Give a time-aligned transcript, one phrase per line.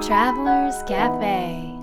[0.00, 1.76] Travelers Cafe.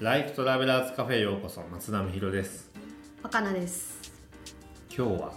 [0.00, 2.70] ライフトラベラーズカフェへようこそ松並博です。
[3.22, 4.12] 若菜です。
[4.96, 5.34] 今日は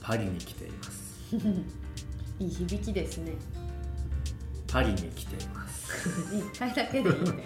[0.00, 1.20] パリに来ています。
[2.40, 3.32] いい響きですね。
[4.66, 6.08] パリに来ています。
[6.34, 7.36] 一回だけでいいんだよ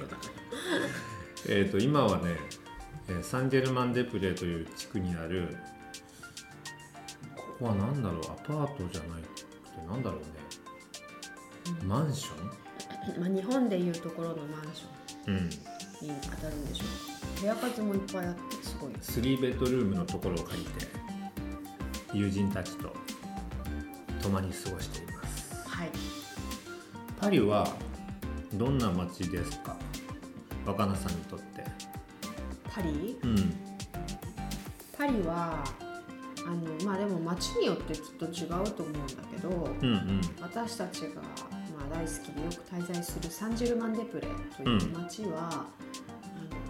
[1.49, 2.37] えっと今はね
[3.09, 5.57] えーサンジェルマン・デ・プレという地区にある
[7.63, 8.21] ここは何だろう？
[8.23, 11.87] アパートじゃないってなんだろうね？
[11.87, 12.35] マンショ
[13.21, 14.85] まあ日本でいうところのマンシ
[15.29, 15.33] ン。
[15.33, 15.37] うん。
[15.37, 15.49] ョン
[16.09, 16.85] に当たるんでしょ
[17.39, 17.41] う。
[17.41, 18.93] 部屋数もいっぱいあってすごい。
[18.95, 20.87] 3ベッドルームのところを借りて
[22.13, 22.93] 友人たちと
[24.21, 25.55] 共に過ごしています。
[25.69, 25.91] はい。
[27.21, 27.69] パリは
[28.55, 29.77] どんな街ですか？
[30.67, 31.65] 若菜さんにとって。
[32.75, 33.17] パリ？
[33.23, 33.55] うん。
[34.99, 35.63] パリは
[36.47, 39.53] あのまあでも街によってきっと違うと思うんだけどう
[39.87, 40.21] んうん。
[40.41, 41.23] 私たちが、ま
[41.93, 45.67] あ、大好きでよく滞在するサンジェルマン・デ・プレという街は、あ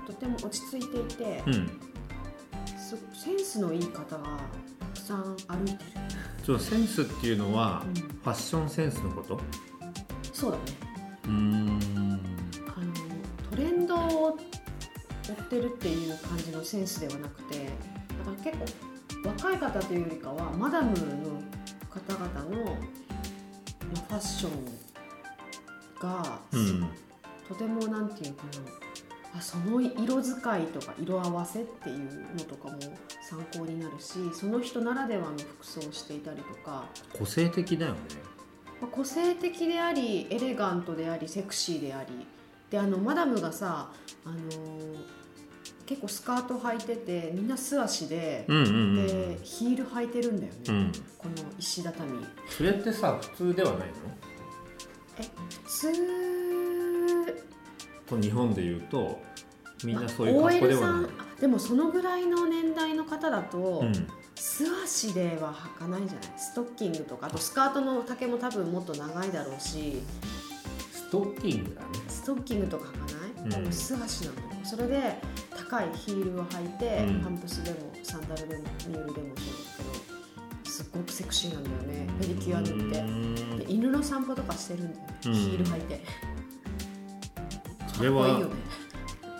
[0.02, 1.80] のとても落ち着いていて、うん。
[2.78, 4.40] すセンスのいい方が
[4.78, 5.78] たくさん歩いてる、
[6.44, 7.94] ちょセンスっていうのはうん。
[7.94, 9.40] ファッションセンスのこと？
[10.32, 10.64] そうだね。
[11.24, 12.20] うーん。
[12.66, 12.92] あの
[13.50, 14.38] トレンドを
[15.28, 17.72] 追ってるっていう感じのセンスではなくてだか
[18.44, 18.91] ら結構
[19.24, 20.96] 若い方というよりかはマダムの
[21.88, 24.64] 方々のファッション
[26.00, 26.88] が、うん
[27.48, 28.44] とてもなんていうか
[29.32, 32.78] なあその色使いとか色合わせっていうのとかも
[33.20, 36.86] 参考になるしその人ならではの服装をしていたりとか、
[37.18, 37.98] 個性的だよね
[38.90, 42.26] 個性的でありエレガントでありセクシーであり
[42.70, 43.92] であのマダムがさ、
[44.24, 45.21] あのー
[45.86, 50.92] 結構スカート履いててみんな素足で、でヒール履いてるんだよね、うん。
[51.18, 52.11] この石畳。
[52.48, 53.95] それってさ普通ではないの？
[55.18, 55.23] え
[55.64, 55.92] 普通
[58.20, 59.20] 日本で言うと
[59.84, 60.90] みんなそういう格好ではない。
[60.92, 61.08] さんあ
[61.40, 63.92] でもそのぐらいの年代の方だと、うん。
[64.35, 66.33] 素足では履かないんじゃない。
[66.36, 70.01] ストッキングとかあとスカートの丈も多分もっと長いだろうし。
[70.92, 71.89] ストッキングだね。
[72.08, 73.73] ストッキングとか履かない、うん。
[73.73, 74.42] 素足なのよ。
[74.64, 75.20] それで
[75.72, 77.20] 高いヒールを履いて、うん。
[77.22, 82.06] パンプスでもサンダルでもミュールでもそうだけどすっごくセクシーなんだよね。
[82.20, 83.72] ペディキュア塗って。
[83.72, 85.32] 犬の散歩とかしてるんだよね、うん。
[85.32, 86.05] ヒール履いて。
[87.94, 88.48] それはやっ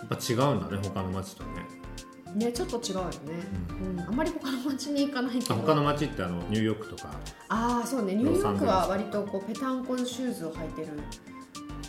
[0.09, 1.49] ぱ違うんだね他の街とね。
[2.33, 3.13] ねちょっと違うよね、
[3.83, 3.99] うん。
[3.99, 5.53] あんまり他の街に行かないけど。
[5.53, 7.11] あ他の街ってあのニューヨークとか。
[7.49, 8.15] ああそうね。
[8.15, 10.87] ニューヨークは割とこうペタンコのシューズを履いてる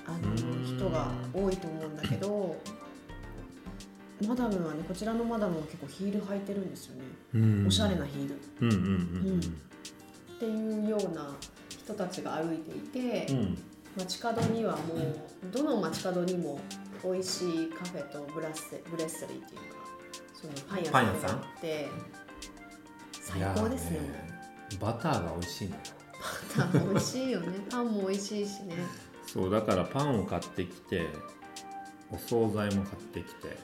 [0.06, 0.64] あのうん。
[0.66, 2.56] 人が多いと思うんだけど
[4.26, 7.02] マダムはねこちらのマダムは結構ヒール履いてるんですよね、
[7.34, 7.66] うん。
[7.66, 8.34] おしゃれなヒール。
[8.34, 8.80] っうんうんう
[9.36, 9.40] ん。
[10.38, 11.34] ていうような
[11.68, 12.80] 人たちが歩いてい
[13.26, 13.38] て、うん。
[13.38, 13.58] うん
[13.96, 15.20] 街角にはもう
[15.52, 16.58] どの街角にも
[17.04, 19.76] 美味しいカフェとブラッセブレッセリーっていうか
[20.34, 20.52] その
[20.90, 21.88] パン屋さんがあって
[23.12, 23.98] 最高ですね。
[24.70, 25.82] いやーバターが美味しいんだよ
[26.56, 27.46] パン美味しいよね。
[27.70, 28.76] パンも美味しいしね。
[29.26, 31.06] そうだからパンを買ってきて
[32.10, 33.56] お惣菜も買ってきてうん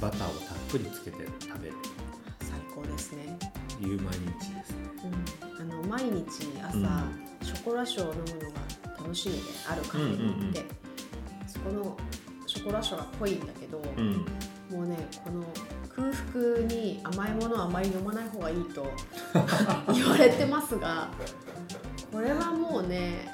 [0.00, 1.74] バターをたっぷりつけて食べる。
[2.40, 3.38] 最高ですね、
[3.78, 4.76] という毎日ですね。
[5.04, 6.26] うん、あの毎日
[6.62, 7.46] 朝、うん。
[7.46, 8.60] ショコラ酒を飲むのが
[8.98, 10.64] 楽しみであるカフェに行って、
[11.46, 11.96] そこの
[12.46, 14.26] ショコラ酒が濃いんだけど、うん。
[14.70, 15.44] もうねこの
[15.88, 18.86] 空腹に甘いものはあまり飲まない方がいいと
[19.92, 21.08] 言われてますが
[22.12, 23.28] これはもうね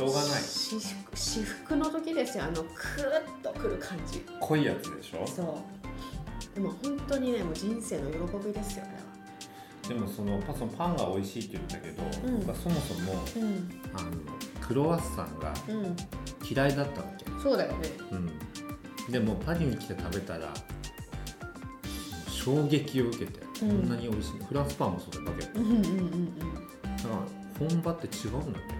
[0.00, 0.42] しょうがない。
[0.42, 0.76] し
[1.14, 2.44] 至福の時ですよ。
[2.44, 4.24] あのクーッとくる感じ。
[4.40, 5.26] 濃いやつでしょ？
[5.26, 6.54] そう。
[6.54, 9.00] でも本当にねもう人生の喜びですよあれは。
[9.88, 12.56] でもそのパそのパンが美味しいって言うんだけど、うん。
[12.56, 13.80] そもそもうん。
[13.94, 14.10] あの
[14.60, 15.96] クロワッサンがうん。
[16.48, 17.88] 嫌いだったわけ、そうだよね。
[18.10, 20.52] うん、でもパリに来て食べたら
[22.28, 23.68] 衝撃を受けてこうん。
[23.86, 25.44] んなに美味しい、フランスパンもそうだけ。
[25.46, 26.36] どうんうんうんうん。
[26.36, 28.64] だから本場って違うんだね、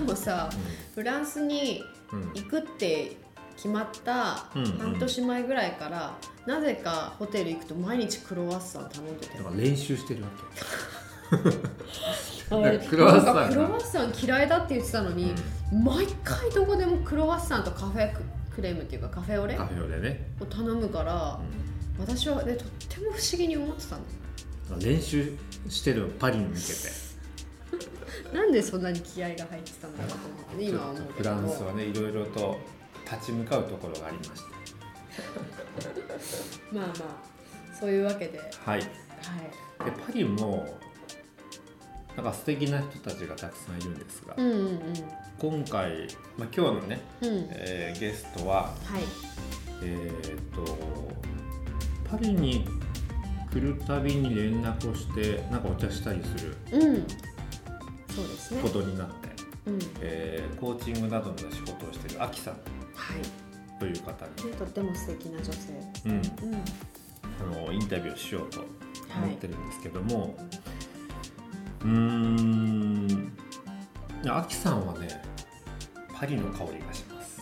[0.00, 0.50] もさ
[0.94, 3.16] フランスにうんうん行くって
[3.56, 4.64] 決まったうん。
[4.64, 4.78] うん。
[4.78, 6.16] 半年前ぐらいから、
[6.46, 9.36] なぜかホテル行くと毎日クロワッサン頼んでて。
[9.36, 10.28] だから練習してるわ
[12.50, 15.34] あれ クロワッサンクロワッサン嫌いだって言ってたのけ、に、
[15.72, 18.22] 毎回どこでもクロワッサンとカフェク
[18.54, 19.54] クレームっていうかカフェオレ？
[19.54, 21.38] カフェオレね、を頼むから
[21.98, 24.00] う私はねとっても不思議に思ってたん
[24.70, 25.36] だよん、練習
[25.68, 27.09] してるパリに向けて
[28.32, 31.30] なんでそんなに気合が入ってたんだろうと思ってね今は思うフけど。
[31.30, 32.58] ランスはねいろいろと
[33.10, 34.38] 立ち向かうところがありまして。
[36.72, 38.80] まあまあそういうわけで、はい、はい。
[38.80, 38.86] で
[40.06, 40.78] パリも
[42.16, 44.80] なんか素敵な人たちがたくさんいるんですが、うんうんうん。
[45.38, 46.06] 今回、
[46.36, 47.48] まあ、今日のね、うん。
[47.50, 49.02] えーゲストははい。
[49.82, 50.76] えー、と
[52.10, 52.66] パリに
[53.50, 56.56] 来るたびに連絡をしてなんかお茶したりする。
[56.72, 57.06] うん
[58.62, 59.14] ことになって、
[59.66, 59.78] うん。
[60.00, 63.78] えーコーチングなどの仕事をしているアキさんはい。
[63.78, 65.72] という方に、ねとっても素敵な女性。
[66.06, 66.22] うん、うん。
[67.40, 68.68] あのインタビューをしようとはい
[69.24, 70.36] 思ってるんですけども、
[71.82, 73.32] うーん
[74.28, 75.22] アキさんはね
[76.12, 77.40] パリの香りがします。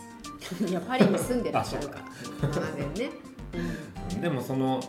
[0.64, 1.98] いやパリに住んでらっしゃるか。
[2.42, 3.10] ら長年ね。
[4.14, 4.20] うん。
[4.20, 4.80] でもその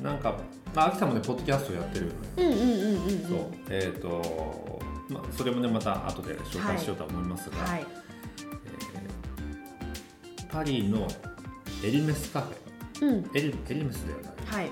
[0.00, 0.38] なんか、
[0.74, 2.16] まあ、アキさんもねポッドキャストやってるのよ。
[2.38, 3.28] うんうんうんうんうん。
[3.28, 3.38] そう。
[3.68, 4.80] えっ、と
[5.10, 7.80] まあそれもねまた後で紹介しようとは思いますが、はい。
[7.80, 8.00] えー
[10.52, 11.06] パリの
[11.84, 13.06] エリメスカフェ。
[13.06, 13.30] うん。
[13.36, 14.66] エリエリメスだよねはい。
[14.66, 14.70] エ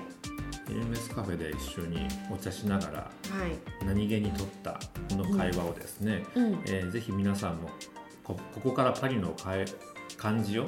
[0.73, 3.07] リメスカフェで一緒にお茶しながらは
[3.47, 3.85] い。
[3.85, 6.53] 何気にとったこの会話をですね、うん。
[6.65, 7.69] えーぜひ皆さんも
[8.25, 9.65] こここからパリのかえ
[10.17, 10.65] 感じを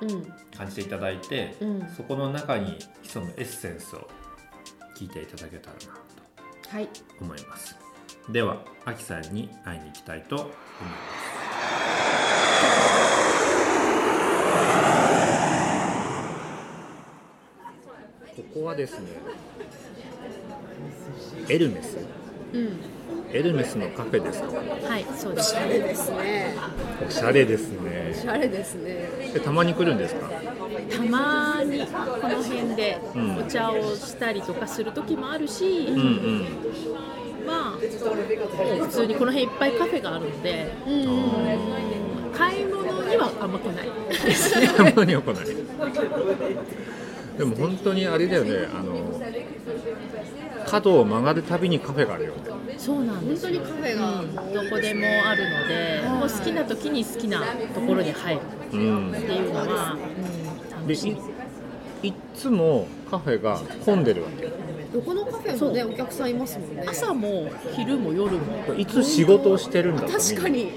[0.00, 0.24] うん。
[0.56, 1.88] 感じていただいて、うん。
[1.94, 4.08] そこの中に潜むエッセンスを
[4.96, 5.80] 聞いていただけたらな
[6.62, 6.88] とはい。
[7.20, 7.76] 思います
[8.28, 8.56] では
[8.86, 10.54] アキさんに会いに行きたいと思いま
[18.32, 18.36] す。
[18.36, 19.08] ここはですね
[21.48, 21.98] エルメス？
[22.54, 22.80] うん、
[23.30, 24.48] エルメスのカフェですか？
[24.48, 25.54] はい、そうです。
[25.54, 26.56] おしゃれですね。
[27.06, 28.10] おしゃれですね。
[28.10, 29.32] おしゃれですね。
[29.34, 30.30] でたまに来るんですか？
[30.30, 31.92] たまにこ
[32.26, 36.42] の辺でうんお茶をしたりとかする時もあるし、うんうん。
[36.94, 37.23] まあ
[37.98, 40.72] 普通にこの辺いっぱいカフェがあるので、
[42.36, 43.88] 買い物にはあんま来ない。
[44.76, 45.46] たまには来ない。
[47.38, 48.94] でも本当にあれだよねあの
[50.66, 52.40] 角を曲がるたびにカフェがあるよね。
[52.78, 53.60] そうなんですよ。
[53.60, 54.20] 本当にカフェが。
[54.20, 54.34] うん。
[54.34, 57.40] どこでもあるので、はいもう好きな時に好きな
[57.74, 58.40] ところに入る。
[58.72, 59.10] うん。
[59.10, 59.96] っていうのは、
[60.80, 62.08] うん、で楽しいい。
[62.08, 64.43] いっつもカフェが混んでるわけ
[64.94, 66.84] どこのカフェもねお客さんいますもんね。
[66.86, 70.70] 朝も昼も夜もいつ仕事をしてるんだと確かに。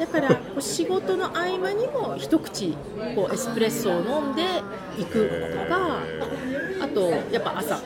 [0.00, 2.76] だから仕事の合間にも一口
[3.14, 4.42] こうエスプレッソを飲んで
[4.98, 5.98] 行くとか
[6.82, 7.82] あとやっぱ朝か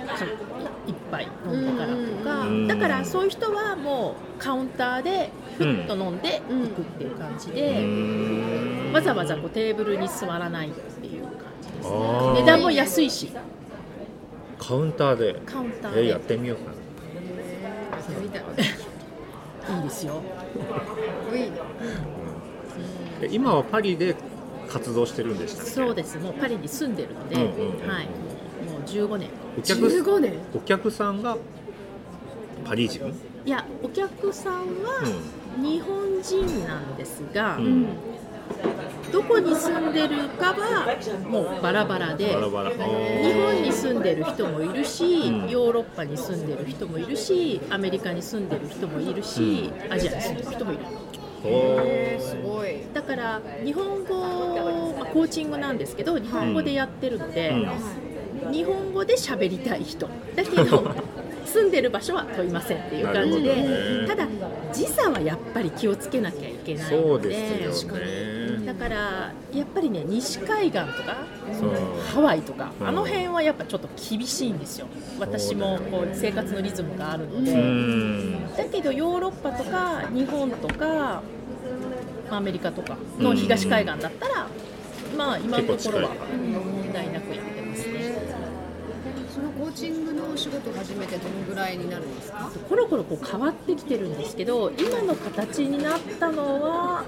[0.87, 12.34] 一杯飲んでからとかうんだからそういう人はもうカウンターでふっと飲んでうん行くっていう感じうでわざわざこうテーブルに座らないっていう感じですあー。
[12.40, 13.31] 値段も安いし
[14.58, 16.73] カウンターでカウンターえやっでてみようか
[18.23, 18.43] みたい。
[19.76, 20.23] いいですよ。
[21.32, 21.41] いい。
[21.41, 24.14] ねなで今はパリで
[24.69, 25.70] 活動してるんでしたっけ？
[25.70, 26.19] そうです。
[26.19, 27.49] もうパリに住んでるので、うんうん
[27.82, 29.31] うんはい、もう15年。
[29.58, 30.35] お客15年。
[30.55, 31.37] お客さんが
[32.64, 33.06] パリ人、
[33.44, 35.03] いやお客さんは
[35.62, 37.87] 日本人なんですが、うん
[39.12, 40.97] どこに住んでるかは
[41.29, 42.70] もうバラバラでバラバラ。
[42.70, 42.76] 日
[43.35, 50.81] 本に住んでる人もいるし、うんヨーロッパに住んでる人もいるしアメリカに住んでる人もいるし、アジアに住んでる人もいる。
[51.44, 52.82] えーすごい。
[52.93, 58.53] だから日本語、まあ、コーチングなんですけど日本語でやってるので、うん。
[58.53, 60.94] 日本語で喋りたい人だけど
[61.46, 64.06] 住んでる場所は問いませんっていう感じで、ね。
[64.06, 64.26] ただ
[64.72, 68.67] 時差はやっぱり気をつけなきゃいけないそのうでですよね。
[68.67, 71.24] だからやっぱりね西海岸とか
[72.12, 72.88] ハワイとかうん。
[72.88, 74.88] あの辺はやっぱちょっと厳しいんですよ。
[75.20, 78.56] 私もこう生活のリズムがあるので、うん。
[78.56, 81.22] だけどヨーロッパとか日本とか
[82.29, 84.48] アメリカとかの東海岸だったら、
[85.17, 88.17] まあ今のところは結構うん問題なくやってますね。
[89.32, 92.50] そのコーチングのお仕事を始めてどのぐらいになるんですか？
[92.66, 97.04] コロコロこう変わってきてるんですけど今の形になったのは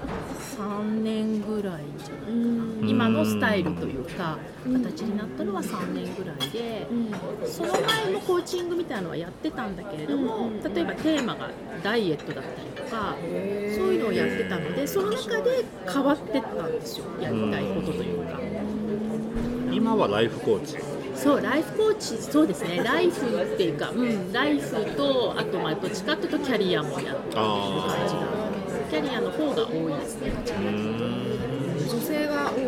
[0.55, 2.81] 3年ぐらいじゃないかうん。
[2.81, 4.83] な今のスタイルというかうん。
[4.83, 7.11] 形になったのは3年ぐらいでうん。
[7.47, 10.61] その前もコーチングみたいなのはやってたんだけれどもうん。
[10.61, 11.49] 例えばテーマが
[11.83, 17.05] ダイエットだったりとかそういうのをやってたのでその中で変わってったんですよ。
[17.19, 18.39] やりたいことというか。
[19.71, 20.77] 今はライフコーチ
[21.21, 22.81] そうライフコーチそうですね。
[22.83, 28.49] ライフっていうか、うん、ライフとあとまあどっちかっていうとキャリアもやってる感じが
[28.89, 30.31] キャリアの方が多いですね。
[31.91, 32.59] 女性が多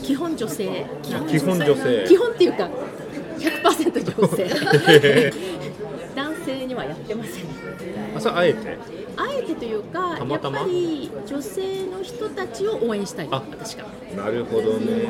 [0.00, 2.04] い基本女性基本女性。
[2.06, 2.70] 基本っていうか
[3.38, 5.32] 100%女性。
[6.14, 7.44] 男性にはやってません。
[8.16, 8.78] あそれあえて？
[9.20, 10.58] あえてというかたまたま？
[10.58, 13.28] やっぱり女性の人たちを応援したい。
[13.30, 13.84] あ私が
[14.16, 15.02] なるほどね。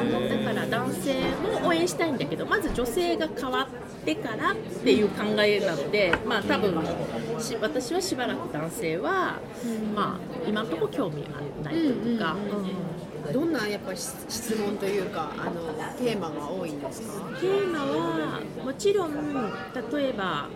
[0.44, 1.14] だから男性
[1.62, 6.74] も応援したいんだけどまず女性が変わってからっていう考えなので、まあ、多分
[7.38, 9.38] し私はしばらく男性は、
[9.94, 11.28] まあ、今のところ興味が
[11.62, 12.36] ないというか。
[13.32, 15.60] どんなやっぱり質問というかあの
[15.98, 17.24] テーマが多いんですか？
[17.38, 19.12] テーマはもちろん
[19.92, 20.48] 例えば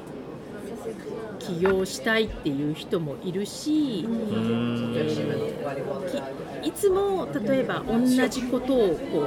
[1.39, 4.07] 起業したいっていう人もいるし、
[6.63, 7.99] きいつも例えば同
[8.29, 9.27] じことをこ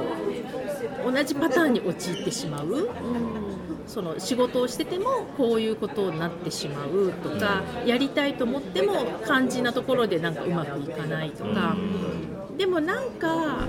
[1.06, 2.88] う同じパターンに陥ってしまう。
[3.86, 8.94] その仕事をしててもこういうことになってしまうとかやりたいと思っても
[9.24, 11.76] 肝心なところでなんかうまくいかないとか。
[12.58, 13.68] でもなんか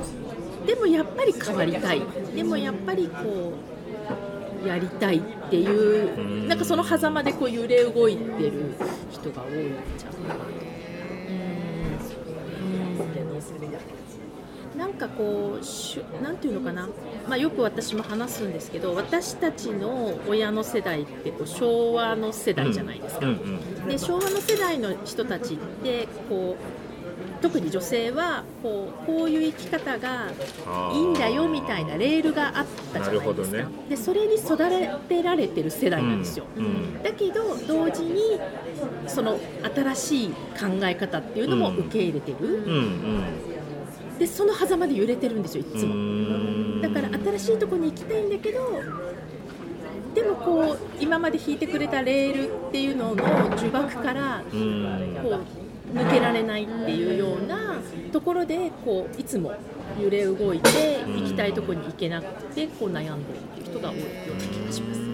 [0.66, 2.02] でもやっぱり変わりたい。
[2.36, 3.67] でもやっぱりこう
[4.66, 8.76] やりたいっていうなんかその狭間でこう揺れ動いてる
[9.12, 10.68] 人が多いんじゃないかな
[14.78, 16.88] なんかこうしゅなんていうのかな、
[17.28, 23.26] まあ、よく私も話すんですけど私たちの親の世代ってこう昭和の世代じゃないですか。
[23.88, 26.64] で昭和の世代の人たちってこう
[27.42, 30.32] 特に女性はこうこういう生き方が
[30.94, 33.66] いいんだよみたいなレールがあったじゃないですか、ね。
[33.90, 34.58] でそれに育
[35.08, 37.04] てられてる世代なんですよ、うんうん。
[37.04, 38.40] だけど同時に
[39.08, 39.40] その
[39.76, 40.36] 新しい考
[40.84, 42.64] え方っていうのも受け入れてる、
[44.20, 46.82] でその狭間で揺れてるんですよいつも、うん。
[46.82, 48.82] だから新しいところに行きたいんだけど
[50.16, 55.18] でもこう今まで引いてくれたレールっていうのの呪縛からうん。
[55.22, 57.80] こう抜けられないっていうような
[58.12, 59.54] ところでこういつも
[60.02, 65.08] 揺れ動いて行きたいところに行けなくてこう悩んでるっていう人が多いような気がします。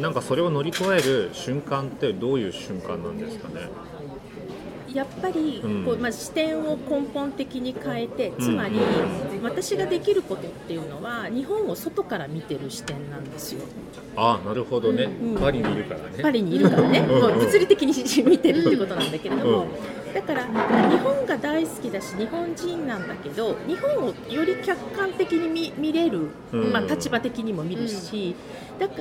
[0.00, 3.66] なんかそれを乗り越える瞬間ってどういう瞬間なんですかね？
[4.94, 5.84] やっぱりうん。
[5.84, 8.76] こう、まあ、視点を根本的に変えてつまり
[9.42, 13.62] 私ができることっていうのは日本を外から見てる視点なんですよ。
[14.16, 15.38] あなるほどね、うん。
[15.38, 16.22] パリにいるからね。
[16.22, 16.98] パリにいるからね。
[17.00, 17.38] うん。
[17.38, 19.64] 物理的に見てるってことなんだけれども、う
[20.10, 20.14] ん。
[20.14, 26.72] だから日本が大好きだし日本人なんだけど日本をより客観的に見見れる、うん。
[26.72, 28.34] まあ、立場的にも見るし、
[28.82, 28.94] だか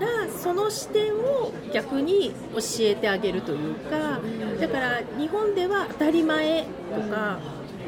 [0.00, 4.20] らその視点を逆に教えてあげるというか
[4.60, 7.38] だから日本では当たり前とか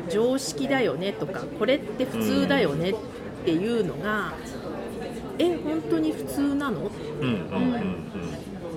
[0.09, 2.95] 常識だよねとかこれって普通だよねっ
[3.45, 4.33] ていうのが、
[5.39, 6.91] え本当に普通なの？
[7.21, 7.29] うん。
[7.29, 7.35] うん。
[7.35, 7.77] う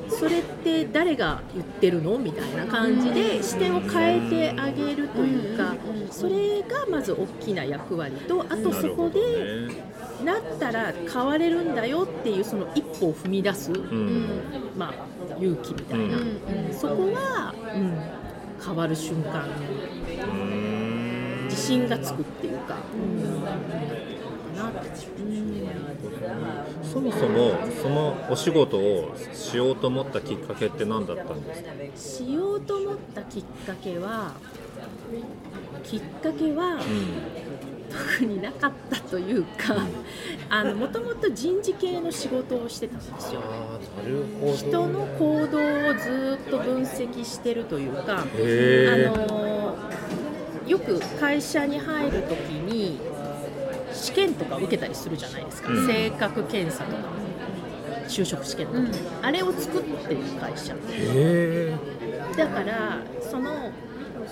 [0.07, 0.11] ん。
[0.11, 2.17] それって誰が言ってるの？
[2.19, 5.75] みたいな感じで視点を変えてあげるというか
[6.11, 8.73] それがまず大きな役割とあとうん。
[8.73, 9.19] そこで
[10.25, 14.41] なったら変われるんだよっていうその一歩を踏み出す、うん。
[14.77, 14.93] まあ、
[15.39, 16.73] 勇気みたいな、うん。
[16.73, 17.97] そこが、うん、
[18.63, 19.45] 変わる瞬間。
[20.07, 20.25] にう
[20.65, 20.69] ん
[21.49, 22.77] 自信がつくっていうか、
[26.83, 31.55] そもそもそのお仕事をしようと思ったきっかけって何だったんで
[31.95, 32.23] すか？
[32.27, 34.33] しようと思ったきっかけは
[35.83, 36.79] きっかけは、
[37.89, 39.75] 特になかったというか
[40.49, 43.41] あのもともと人事系の仕事をしてたんですよ。
[44.55, 48.25] 人の行動をずっと分析してるというかあ。
[48.25, 49.77] の
[50.67, 52.99] よく会社に入るときに
[53.91, 55.87] 試験とか受けたりするじゃないですか、うん。
[55.87, 57.09] 性格検査とか
[58.07, 58.79] 就職試験とか、
[59.23, 60.75] あれを作ってる会社。
[62.37, 63.71] だからその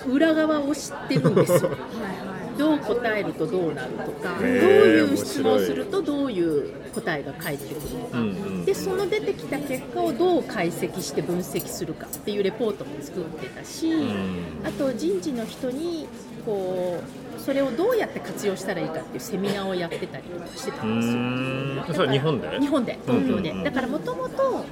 [0.06, 1.70] 裏側を知ってるんですよ
[2.58, 14.66] どう答えるとどうなるとかどういう質問をするとどういう答えが返ってくるのか、うんうんでその出てきた結果をどう解析して分析するかっていうレポートも作ってたし、うん。
[14.66, 16.06] あと人事の人に
[16.44, 17.00] こ
[17.36, 21.94] うそれをどうやって活用したらいいかっていうセミナーをやってたりとかしてたうんですよ。
[21.94, 22.60] それは日本で？
[22.60, 24.66] 日本で東京で、だからもともと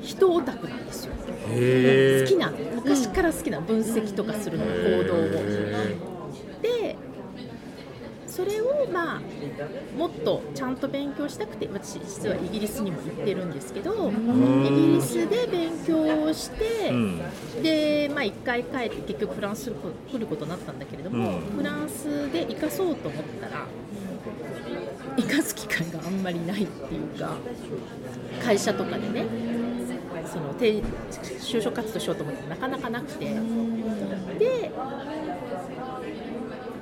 [0.00, 1.12] 人オタクなんですよ。
[1.12, 5.18] 好きなの昔から好きなの分析とかするの行動を。
[5.18, 5.96] へ
[6.62, 6.96] で
[8.34, 9.20] それをまあ
[9.98, 14.66] もっとちゃんと勉強したくて私実はイギリスにも行ってるんですけどん。
[14.66, 17.18] イギリスで勉強をして、えうん。
[17.62, 19.76] でまあ1回帰って結局フランスに
[20.10, 21.40] 来ることになったんだけれども、うん。
[21.58, 23.66] フランスで生かそうと思ったら
[25.18, 27.36] 生かす機会があんまりないっていうか
[28.42, 29.26] 会社とかでね
[30.24, 30.82] そのて
[31.38, 33.26] 就職活動しようと思ってもなかなかなくて
[34.38, 34.72] で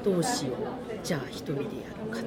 [0.05, 1.69] どうしようじゃあ一人でや
[2.05, 2.27] るかと。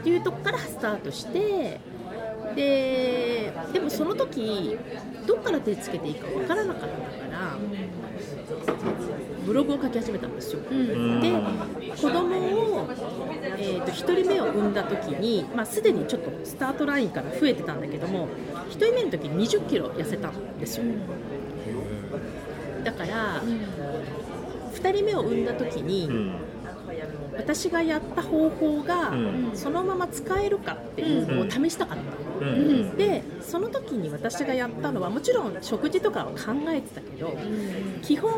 [0.00, 1.78] っていうとこからスタートして
[2.54, 4.76] ででもその時
[5.26, 7.56] どっから手つけていいかわからなかったから
[9.44, 10.60] ブログを書き始めたんですよ。
[10.70, 11.32] うんで
[11.96, 12.36] 子供
[12.80, 12.88] を、
[13.58, 18.28] えー、と1人目を産んだ時に、まあ、すでにちょっとスタートラインから増えてたんだけども
[18.70, 20.84] 1人目の時に2 0キロ痩せたんですよ
[22.84, 26.49] だから、2人目を産んだ時に、うん
[27.40, 29.50] 私がやった方法が、うん。
[29.54, 31.98] そのまま使えるかっていうのを試したかっ
[32.40, 32.96] た、うん。
[32.96, 37.32] でその時に私がやったのはもちろん食事とかは考えてたけど、
[38.02, 38.32] 基本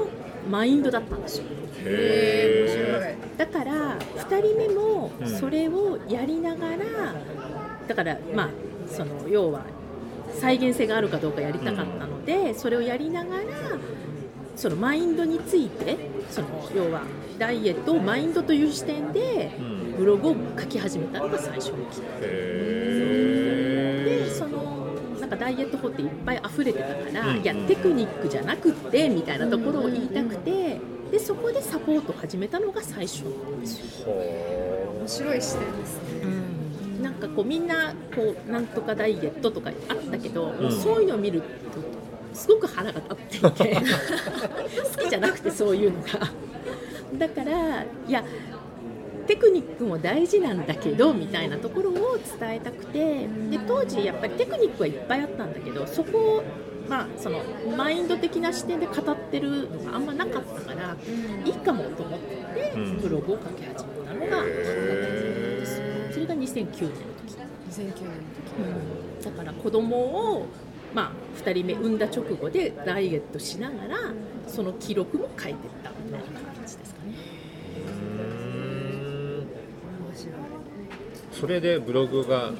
[0.50, 1.44] マインドだったんですよ。
[1.85, 5.28] へだから2人目もうん。
[5.28, 6.76] それをやりながら、
[7.88, 8.49] だからまあ
[8.87, 9.64] その要は
[10.35, 13.42] 再現性があるかどうかやりたかったので、それをやりながら
[14.56, 15.97] そのマインドについて
[16.30, 17.02] その要は
[17.38, 19.82] ダイエットをマインドという視点でうん。
[19.92, 22.26] ブログを書き始めたのが最初のきっかけ。
[22.26, 27.42] へでそのなんかダイエット法っていっぱい溢れてたから、うん。
[27.42, 30.80] いやテクニックじゃなくってみたいなところを言いたくて、
[31.11, 33.25] でそこでサポートを始めたのが最初。
[33.25, 34.09] なんですよ。
[34.09, 36.32] 面白い視点ですね。
[37.02, 41.47] なんかこうみんなこうなんとかダイエットとかあったけど、もううんそういうのを見ると
[42.34, 43.76] すごく腹が立っていて
[44.96, 46.08] 好きじゃなくてそういうのが。
[47.18, 48.24] だからいや
[49.26, 56.42] テクニックも大事なんだけどみたいなところを伝えたくてで当時やっぱりテクニックはいっぱいあったんだけどそこを
[56.88, 57.40] まあその
[57.76, 60.96] マインド的な視点で語ってるのがあんまなかったから
[61.44, 62.98] いいかもと思ってうん。
[62.98, 64.44] ブログを書き始めたのがきっかけなん
[65.60, 67.36] ですよそれが2009年の時。
[67.70, 70.46] 2009年のだから子供を
[70.94, 73.99] まあ、2人目産んだ直後でダイエットしながら
[74.46, 77.14] その記録も書いてったみたいな感じですかね。
[81.32, 82.52] それでブログが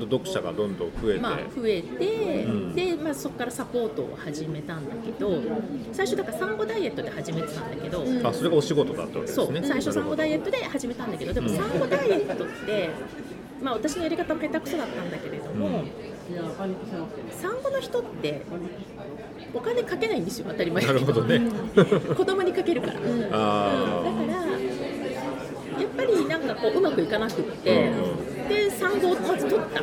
[0.00, 2.74] 読者がどんどん増えて、まあ、増えて、うん。
[2.74, 5.42] でまあ、そこからサポートを始めたんだけど
[5.92, 11.56] 最初だから産後ダイエットで始めてたんだけど、あそれがお仕事だったわけですそうね最初産後ダイエットトで始めたんだけどでもうん。
[11.56, 12.90] 産後ダイエットって、
[13.62, 15.84] まあ、私のやり方も下手くそだったんだけれども、
[17.30, 18.42] 産後の人って
[19.52, 20.46] お金かけないんですよ。
[20.48, 20.84] 当たり前。
[20.84, 21.40] なるほどね。
[22.16, 23.00] 子供にかけるから、だ
[23.32, 24.32] あから
[25.80, 29.80] やっぱりなんかこううまくいかなくって、うんで産後をまず取った。
[29.80, 29.82] あ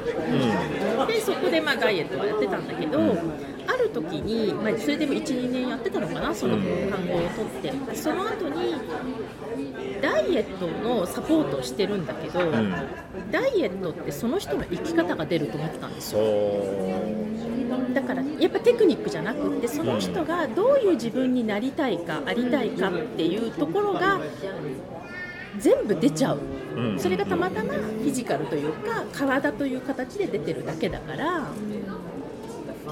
[1.03, 1.07] うん。
[1.07, 2.99] でそこでまあダイエットはやってたんだけど、
[4.01, 6.61] 時に、まあ、それでも12年やってたのかなそのうん。
[6.89, 7.95] 産後を取って。
[7.95, 8.75] その後に
[10.01, 12.71] ダイエットのサポートをしてるんだけど、ん。
[13.31, 16.21] ダイエットってその人の生き方が出ると思ってたんですよ。
[17.93, 24.19] だからやっぱテクニックじゃなくってその人がどういう自分になりたいかありたいかっていうところが
[25.57, 26.39] 全部出ちゃう。
[26.75, 26.99] うん。
[26.99, 31.47] それがたまたまフィジカルというか体という形で出てるだけだから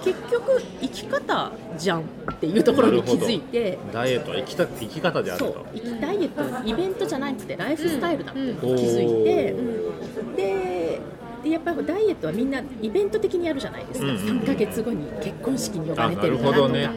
[0.06, 2.04] 結局生き方じゃんっ
[2.40, 3.80] ていうところに気づいて。
[3.92, 9.54] ダイエットは生きた生き方であるそうと生きダイエットはイベントじゃなくてライフスタイルだっていうのうんに気づいて。
[9.54, 11.02] おで
[11.44, 16.90] でやっぱりダイエットはみんなイベント的にやるじゃないですか、うんうん3ヶ月後に結婚式に呼ばれてるあからとか、ね。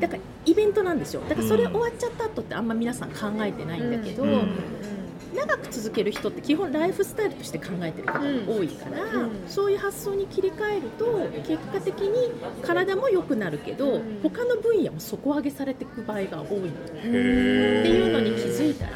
[0.00, 1.22] だからイベントなんですよ。
[1.28, 4.56] だからそれ終わっちゃった後ってあんま皆さん考えてないんだけど、うん
[5.36, 9.30] 長く続ける人って基本ライフスタイルとして考えてる方が多いから、うん。
[9.46, 16.66] そういう発想に切り替えると結果的に体も良くなるけど、他の分野も底上げされていく場合が多いの。
[16.66, 16.70] へっ
[17.02, 18.92] てえいうのに気づいたら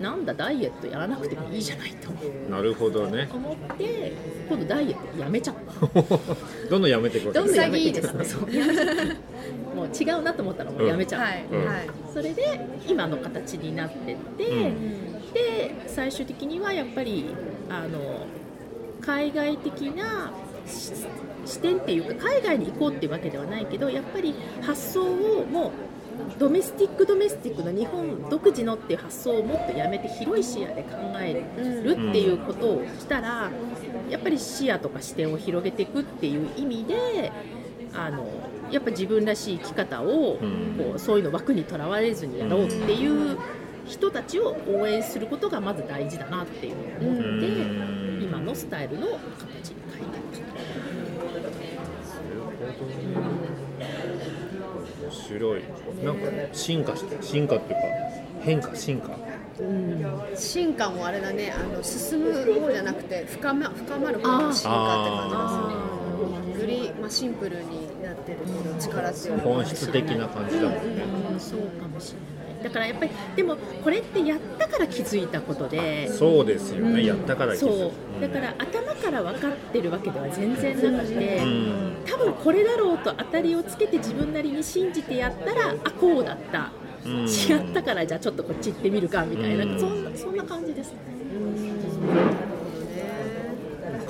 [0.00, 2.10] なんだダイエットやらなくてもいいじゃないと
[2.50, 3.28] なるほどね。
[3.32, 4.12] 思って
[4.48, 5.86] 今度ダイエットやめちゃった。
[6.70, 7.78] どんどんやめていくわけどんどんやめ
[9.74, 11.88] もう違うなと思ったらもうやめちゃう、はい、うんはい。
[12.12, 17.26] それで今の形になってって、うんで最終的にはやっぱり
[17.68, 18.26] あの
[19.00, 20.32] 海外的な
[20.66, 20.92] し
[21.44, 25.70] 視点っていうか海外に行こうっていうわけではないけどやっぱり発想をもう
[26.38, 33.50] ドメスティックドメスティックの日本独自のっていう発想をもっとやめて広い視野で考えるっていうことをしたら
[34.08, 37.32] やっぱり視野とか視点を広げていくっていう意味で
[37.92, 38.26] あの
[38.70, 40.74] やっぱ自分らしい生き方をうん。
[40.78, 43.38] こうそういうの枠にとらわれずにやろうっていう
[43.86, 48.22] 人たちを応援することがまず大事だなっていうのを思ってうん。
[48.22, 50.44] 今のスタイルの形に変えてる
[55.02, 55.62] 面白い。
[56.04, 57.86] なんか進化して進化っていうか
[58.42, 59.10] 変化進化。
[60.34, 71.04] 進化もあれだねあの進む方じゃなくて深ま深まる方の進化って感じがするより、まあ、シンプルになってるけど力強い本質的な感じだもんね。
[71.32, 71.40] うん。
[71.40, 76.08] そうかもしれないだからやっぱりでもこれってやったから気づいたことで。
[76.08, 77.04] そうですよね、うん。
[77.04, 78.20] やったから気づくそう。
[78.22, 81.96] だから頭から分かってるわけでは全然なくて、うん。
[82.06, 86.72] 多分これだろうと当たりをつけて自分なりに信じてやったらあこうだった。
[87.04, 87.26] うん。
[87.26, 89.78] 違ったからじゃあちょっとこっち行ってみるかみたいな、うん。
[89.78, 90.92] そんなそんな感じです。
[90.92, 92.53] ね。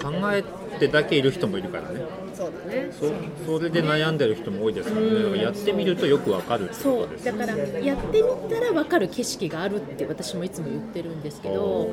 [0.03, 0.45] 考え
[0.79, 2.01] てだけいる人もいるからね。
[2.35, 2.91] そうだね。
[2.93, 5.39] そそれで悩んでる人も多いですからね、うん。
[5.39, 11.89] やってみるとよくわかるってそうことですだからやってみたら分かる景色があるって私もいつも言ってるんですけど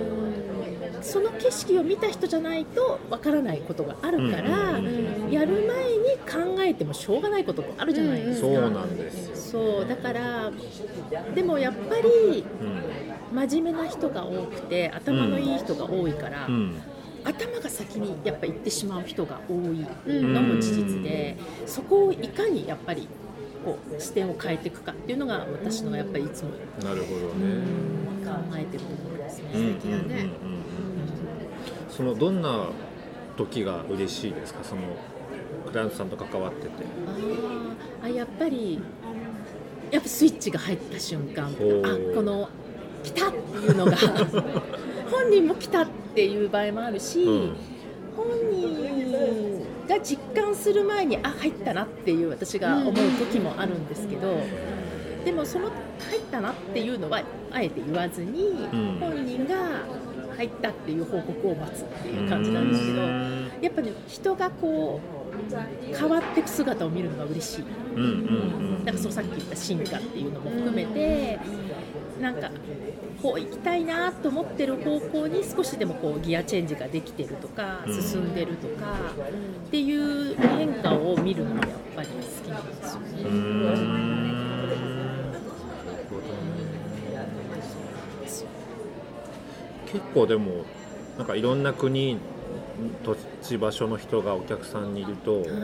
[1.01, 8.47] その景色を見た人じゃないと分からないことがあるから、うんうんやる前に考えてもしょうがないこともあるじゃないですか。
[8.47, 10.51] そうなんですよ、そうだから
[11.33, 12.81] でもやっぱりうん。
[13.33, 16.81] 真面目な人が多くて頭のいい人が多いから、うん
[17.23, 19.57] 頭が先にやっぱ行ってしまう人が多い
[20.21, 23.07] のも事実で、そこをいかにやっぱり
[23.63, 26.49] こう視点を変えていくかっていうのが私のやっぱりいつも
[26.83, 27.63] なるほどね、
[28.25, 30.29] 考えてるところですね。
[31.89, 32.69] そのどんな
[33.37, 34.63] 時が嬉しいですか？
[34.63, 34.81] その
[35.69, 36.69] クライアントさんと関わってて。
[38.01, 38.79] あーあやっぱり
[39.91, 41.49] やっぱスイッチが入った瞬間あ
[42.15, 42.49] この
[43.03, 43.91] 来たっていうのが
[45.11, 47.55] 本人も来たっていう場合もあるし、うん。
[48.15, 54.37] 本人が実感する前にあ入ったなっていう私が思う時もあるんですけど、
[55.23, 55.69] でもその
[56.09, 57.21] 入ったなっていうのは
[57.51, 58.99] あえて言わずに、ん。
[58.99, 59.55] 本人が
[60.35, 63.01] 入ったっていう報告を待つっていう感じなんですけど。
[63.01, 63.51] うん。
[63.61, 65.20] やっぱね人がこう
[65.97, 67.65] 変わっていく姿を見るのが嬉しい、
[67.95, 71.39] うんなんかそのさっき言った進化っていうのも含めて
[72.19, 72.49] なんか
[73.21, 78.01] こう行きたいなと思ってる方向に少しでもこうギアチェンジができてるとかうん。
[78.01, 78.95] 進んでるとか
[79.67, 82.13] っていう変化を見るのがやっぱり好
[82.43, 84.31] きなんですようね。
[89.91, 90.63] 結構でも
[91.17, 92.17] なんかいろんな国
[93.03, 95.55] 土地場所の人がお客さんにいると、はい、うん。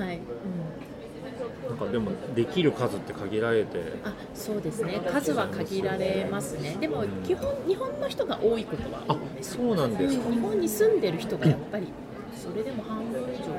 [1.68, 3.80] なんかでもできる数って限られて。
[4.04, 5.02] あそうですね。
[5.06, 6.78] 数は限られますね。
[6.80, 10.30] でも基本日本の人が多いことは多いですよそうなんですか。
[10.32, 11.88] 日本に住んでる人がやっぱり
[12.36, 13.58] それでも半分以上、う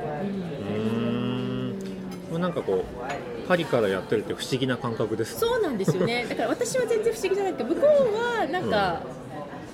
[2.32, 2.40] ーん。
[2.40, 5.38] なんかこうパリからやってるって不思議な感覚です。
[5.40, 6.26] そうなんですよね。
[6.28, 7.90] だから私は全然不思議じゃないけど向こう
[8.40, 9.02] はなんか、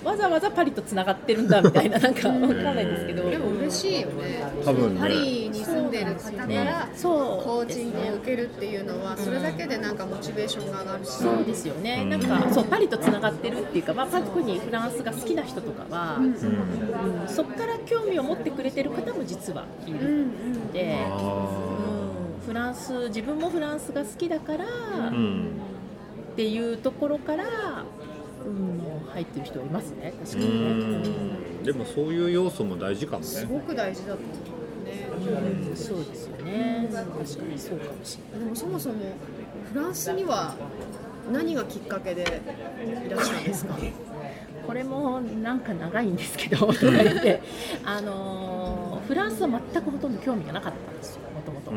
[0.04, 4.44] わざわざパリとつながってるんだみたいななんかわかんないですけど、でも嬉しいよね。
[4.64, 5.00] 多分ね。
[5.00, 11.10] パリに住んでる方からそうコーチングを受けるっていうのはそれだけでなんかモチベーションが上がるし。
[11.10, 16.34] そうですよね、なんかそうパリとつながってるっていうか、まあ、特にフランスが好きな人とかは、うんうん
[17.26, 22.46] そこから興味を持ってくれてる方も実はいるので、あうん。
[22.46, 25.50] フランス自分もフランスが好きだから、ーうん。
[26.32, 27.48] っていうところから、うん、
[29.12, 31.08] 入ってる人はいますね確うかにね。
[31.08, 31.62] ん。
[31.64, 33.24] でもそういう要素も大事かもね。
[33.26, 36.88] すごく大事だと思うんそうですよね。
[36.92, 38.44] 確かにそうかもしれない。
[38.44, 38.94] でもそもそも
[39.72, 40.54] フランスには
[41.32, 43.76] 何がきっかけでいらっしゃるんですか？
[44.66, 46.68] これもなんか長いんですけど
[47.84, 51.70] あのーフランスは全くほとんど興味がなかったんですよもともと。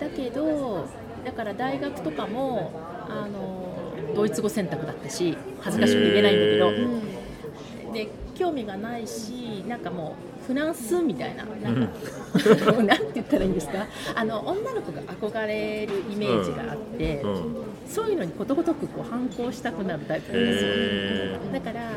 [0.00, 0.86] だけど
[1.24, 2.72] だから大学とかも
[3.08, 3.77] あの
[4.14, 13.86] ドイツ語選択だったし恥ずかしくて言えないんだけど、で興味がないしなんかもうフランスみたいななんか、 なんて言ったらいいんですか？
[14.14, 17.44] あの女の子が憧れるイメージがあって、うん。
[17.88, 20.70] そういうのにことごとくこう反抗したくなるタイプなんですよ。
[20.72, 21.90] へだから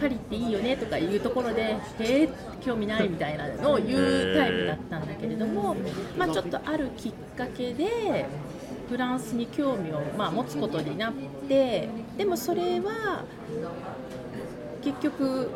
[0.00, 2.28] パリっていいよねとかいうところでへえ
[2.60, 5.74] 興味ないみたいなのを言うタイプだったんだけれども、
[6.16, 8.26] まあ、ちょっとあるきっかけで
[8.88, 11.12] フランスに興味を、まあ、持つことになっ
[11.48, 13.24] てでもそれは
[14.82, 15.50] 結局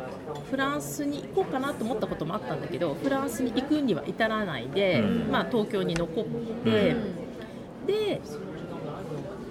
[0.49, 5.31] フランスに行こうかなと思ったこともあったんだけどフランスに行くには至らないで、うん。
[5.31, 6.25] まあ、東京に残っ
[6.63, 6.95] て、
[7.87, 8.21] で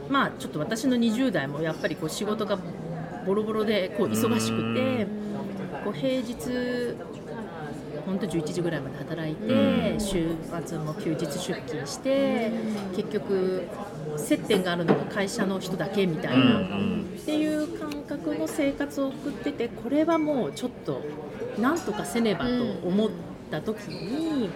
[0.09, 2.59] まあちょっと私の20代もやっぱりこう仕事が
[3.27, 5.07] ボロボロでこう忙しくて
[5.85, 6.97] こう平日
[8.07, 10.35] 本当11時ぐらいまで働いて週
[10.65, 12.51] 末も休日出勤して
[12.97, 13.69] 結局
[14.17, 16.61] 接点があるのが会社の人だけみたいな。
[16.61, 21.03] んっていう感覚の生活を送っててこれはもうちょっと
[21.59, 22.51] なんとかせねばと
[22.87, 23.11] 思っ
[23.51, 24.51] た時に、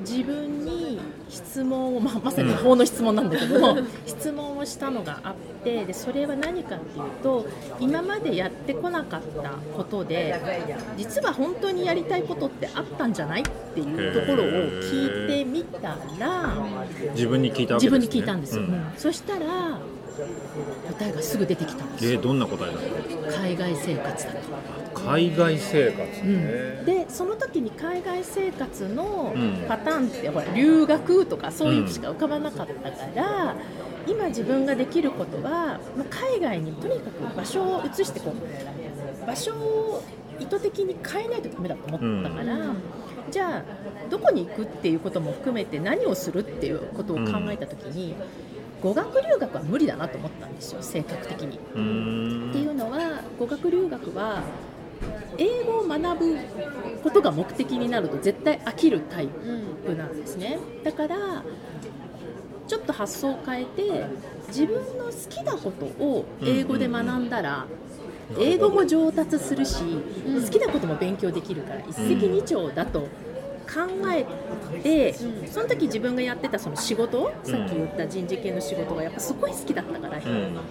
[0.00, 7.46] 自分に質問を、まあ、まさに法の質問なんだけども、質問をしたのがあってでそれは何かっていうと
[7.78, 10.40] 今までやってこなかったことで
[10.96, 16.54] 実は本当にやりたいことってあったんじゃないっていうところを聞いてみたら。
[17.14, 18.92] 自分に聞いたね、自分に聞いたんですよ、うん。
[18.96, 19.78] そしたら
[20.98, 22.12] 答えがすぐ出てきたんですよ。
[22.12, 24.38] えー、どんな答えだった海外生活だと。
[25.06, 29.64] 海外生活ね、でその時に海外生活のうん。
[29.68, 33.54] パターンってほら留学とかそういうのしか浮かばなかったから、
[34.06, 40.02] 今自分ができることはもう海外にとにかく場所を移してこう場所を
[40.40, 42.74] 意図的に変えないとダメだと思ったから、
[43.30, 43.62] じゃあ
[44.10, 48.14] どこに行くっていうことも含めて何をするっていうことを考えた時に、
[48.82, 51.56] 語学留学は無理だなと思ったんですよ性格的に。
[51.56, 54.42] っていうのは語学留学は
[55.38, 56.36] 英語を学ぶ
[57.02, 59.28] ことが目的になると絶対飽きるタイ
[59.86, 60.58] プなんですね。
[60.84, 61.42] だから
[62.66, 64.04] ちょっと発想を変えて
[64.48, 67.66] 自分の好きなことを英語で学んだら
[68.38, 73.08] 英語も上達するし好きなことも勉強できるから一石二鳥だと考
[74.12, 74.24] え
[74.82, 80.20] てその時自分がやってたその仕事さっき言った人事系の仕事がやっぱすごい好きだったからん。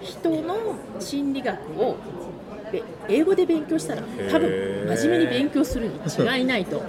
[0.01, 1.97] 人の心理学をで
[3.07, 4.01] 英語で勉強したら
[4.31, 5.93] 多分真面目に勉強するに
[6.37, 6.81] 違いないと。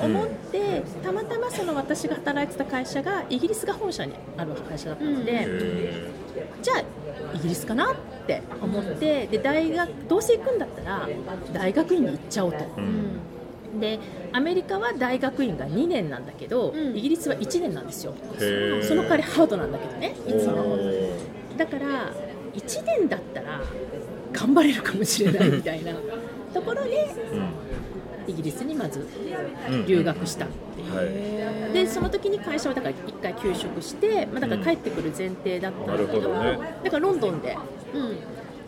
[0.00, 6.10] 思ってたまたまその私が働いてた会社がイギリスが本社にある会社だったので、へ
[6.62, 11.08] じゃあイギリスかなって思ってで大学どうせ行くんだったら
[11.52, 12.58] 大学院に行っちゃおうと。
[13.80, 13.98] で
[14.32, 16.96] アメリカは大学院が2年なんだけど、うん。
[16.96, 18.14] イギリスは1年なんですよ。
[18.82, 20.78] その代わりハードなんだけどねいつも。
[21.56, 22.12] だから
[22.54, 23.60] 1年だったら
[24.32, 25.92] 頑張れるかもしれないみたいな。
[26.52, 27.08] ところで
[28.26, 29.06] イギリスにまず
[29.70, 30.94] うん留学したっていう。
[30.94, 31.72] はい。
[31.72, 36.58] でその時に会社はだから1回休職して、まあ、だから帰ってくる前提だったんだけど,、ね。
[36.84, 37.56] だからロンドンで
[37.94, 38.16] うん。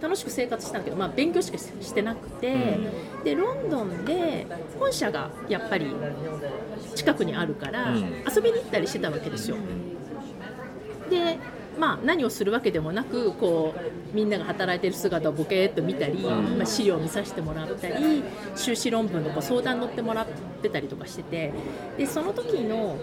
[0.00, 2.78] 楽しく生活したんだけど、まあ、勉強しかしてなくて、
[3.22, 4.46] でロンドンで
[4.78, 5.94] 本社がやっぱり
[6.94, 8.24] 近くにあるから、うん。
[8.34, 9.58] 遊びに行ったりしてたわけですよ。
[11.10, 11.38] で
[11.78, 16.22] まあ、何をするわけでもなくこうみんなが働いてる姿をボケーっと見たり、ん。
[16.22, 18.22] まあ、資料を見させてもらったり
[18.56, 20.26] 修士論文のこう相談乗ってもらっ
[20.62, 21.52] てたりとかしてて
[21.96, 22.98] でその時の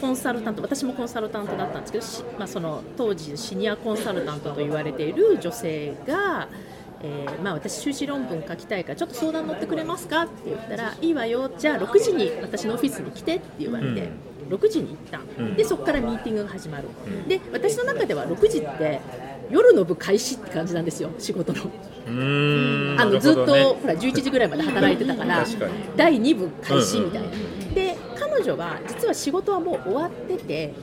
[0.00, 6.48] コンサルタント私もコンサルタントだったんですけど、しまあ、その当時シニアコンサルタントと言われている女性が、
[7.02, 10.22] えーまあ、私修士論文書きたいからちょっと相談乗ってくれますか？
[10.22, 11.50] って言ったらいいわよ。
[11.56, 14.10] じゃあ6時に私のオフィスに来てって言われて、
[14.48, 15.54] 6時に行った、うん。
[15.54, 17.28] でそこからミーティングが始まる、ん。
[17.28, 19.00] で私の中では6時って
[19.50, 21.70] 夜の部開始って感じなんですよ仕事の。
[22.98, 25.44] あのずっと、ほら11時ぐらいまで働いてたから
[25.96, 30.74] 第2部開始みたいな、うんで彼女は実は仕事はもう終わってて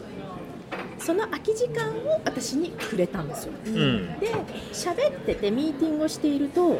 [0.99, 3.53] その空き時間を私にくれたんですよ。
[3.65, 4.19] うん。
[4.19, 4.31] で
[4.71, 6.79] 喋っててミーティングをしていると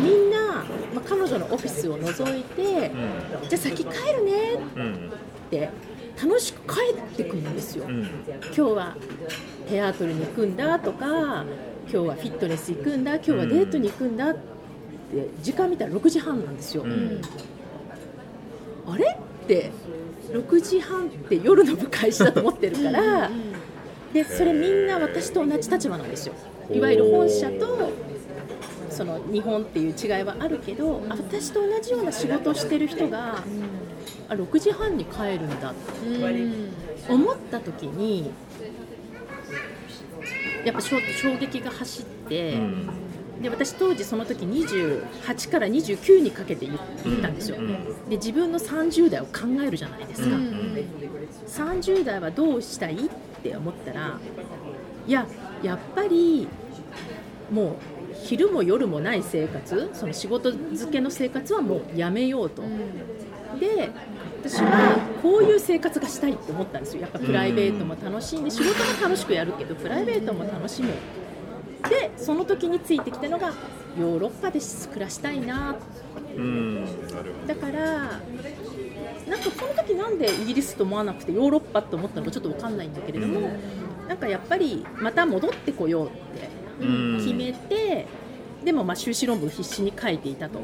[0.00, 2.90] みんな、まあ、彼女のオフィスを覗いて、
[3.48, 4.32] じゃあ先帰るね。
[4.76, 5.12] うんうん
[5.48, 5.70] って
[6.22, 8.02] 楽しく帰ってくるんですよ、うん。
[8.02, 8.96] 今日は
[9.68, 11.46] テアートルに行くんだとか今
[11.90, 14.40] 日はフィットネス行くんだ今日はデートに行くんだって
[15.42, 17.20] 時間見たら6時半なんですよ、うん。
[18.86, 19.70] あれって
[20.30, 23.30] 6時半って夜の部開始だと思ってるから
[24.12, 26.34] でそれみんな私と同じ立場なんですよ。
[26.70, 27.90] いわゆる本社と
[28.90, 33.42] その日本っていう違いはあるけどあ私と同じような仕事をしてる人が
[34.28, 35.70] あ6時半に帰るんだ。
[35.70, 38.30] って思った時に
[40.64, 42.90] やっぱ衝衝撃が走って、うん。
[43.42, 50.36] で私当時その時28から29にかけて言言ったんですよ、うんで自分の30代を考えるじゃないですか、
[51.64, 53.08] 30代はどうしたいっ
[53.42, 54.18] て思ったら
[55.06, 55.26] いや
[55.62, 56.48] やっぱり
[57.52, 57.76] もう
[58.14, 62.62] 昼も夜もない生活その仕事漬けの生活はもうやめようと、
[63.58, 63.90] で
[64.40, 67.02] 私はこういう生活がしたいって思ったんですよ。
[67.02, 70.92] やっぱプライベートも楽しんで仕事も楽しくやるけどプライベートも楽しむ
[71.88, 73.52] でその時についてきたのが
[73.98, 75.76] ヨーロッパで暮らしたいな
[77.46, 78.20] だから
[79.28, 83.50] なんかその時なんでイギリスと思わなくてヨーロッパと思ったのかちょっと分かんないんだけれども、
[84.08, 86.48] なんかやっぱりまた戻ってこようって
[86.80, 87.18] うん。
[87.18, 88.06] 決めて、
[88.64, 90.60] でもまあ修士論文必死に書いていたと。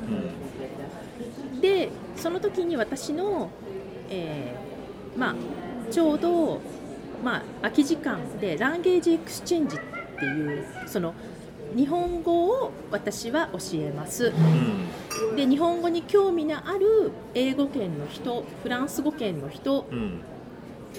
[1.61, 3.51] でその時に私の、
[4.11, 5.35] えーまあ、
[5.93, 6.61] ちょうど、
[7.23, 9.81] まあ、空き時間で language exchange っ
[10.19, 11.15] ていうその
[11.77, 14.27] 日本語を私は教えます。
[14.27, 15.37] うん。
[15.37, 20.21] で日本語に興味のある英語圏の人フランス語圏の人うん。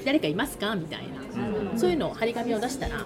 [0.06, 0.75] 誰かいますか？
[0.75, 1.21] みたいな、
[1.71, 1.80] うん。
[1.80, 3.06] そういうのを張り紙を出したら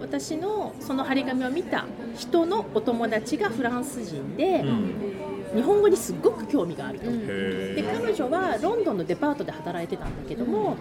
[0.00, 1.84] 私のその張り紙を見た
[2.16, 4.94] 人のお友達がフランス人で、うん
[5.54, 7.06] 日本語にすごく興味があると。
[7.06, 7.10] で
[7.78, 10.76] へ彼女はロンドンのデパートで働いてたんだけども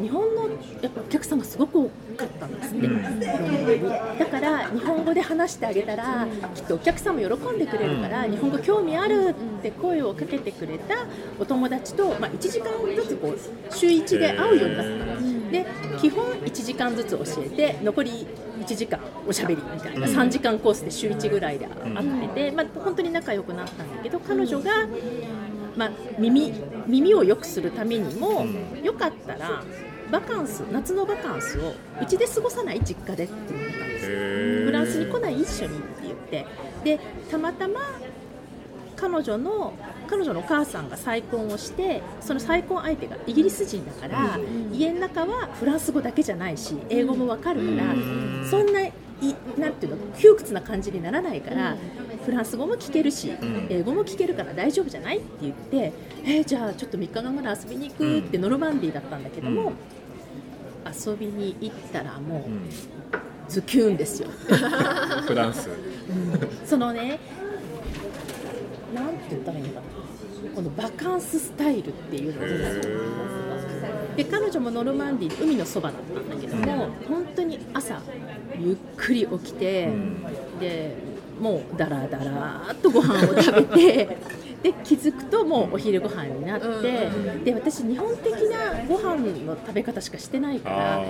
[0.00, 0.48] 日本の
[0.80, 1.84] やっぱお客さんがすごく多
[2.16, 4.18] かったんですね、ロンドンに。
[4.18, 11.06] だから日本語で話してあげたらきっとお客さんも喜んでくれるから、日本語興味あるって声をかけてくれた
[11.38, 15.31] お友達と、まあ、1時間ずつこう週1で会うようになったので
[16.00, 18.26] 基本1時間ずつ教えて残り
[18.60, 20.16] 1時間おしゃべりみたいな、うん。
[20.16, 24.70] 3時間コースで週1ぐらいで会ってて、まあ、本当に仲良くなったんだけど彼女が、
[25.76, 26.52] まあ、耳
[26.86, 28.44] 耳を良くするためにも、
[28.82, 29.62] よかったら
[30.10, 34.06] バカンス夏のバカンスをうちで過ごさない実家でって言われたんです
[34.66, 36.46] フランスに来ない一緒にって言って。
[36.84, 36.98] で
[37.30, 37.80] たまたま
[39.02, 39.72] 彼女の
[40.06, 44.38] 彼女のお母さんが再婚をしてその再婚相手がイギリス人だから、
[44.72, 48.46] 家の中はフランス語だけじゃないし英語もわかるから、うん。
[48.48, 48.92] そんない
[49.58, 51.76] なんていうの窮屈な感じにならないから、
[52.24, 53.66] フランス語も聞けるし、ん。
[53.70, 55.92] 英語も聞けるから大丈夫じゃないって言って、
[56.24, 59.72] えーじゃあちょっと3日間ぐらい遊びに行くってノルマンディーだったんだけども、
[60.86, 62.68] 遊びに行ったらもううん。
[63.48, 64.28] ズキュンですよ。
[65.26, 65.68] フランス。
[66.64, 67.18] そのね、
[68.92, 69.86] なんて言ったらいいのかな、
[70.54, 72.46] このバカンススタイルっていうのが
[74.16, 78.00] で彼女もノルマンディー海のそばだったんだけども、本当に朝
[78.58, 80.22] ゆっくり起きて、ん。
[80.60, 80.96] で
[81.40, 84.18] もうだらだらーっとご飯を食べて
[84.62, 87.10] で気づくともうお昼ご飯になって、
[87.44, 91.04] で私日本的なご飯の食べ方しかしてないから。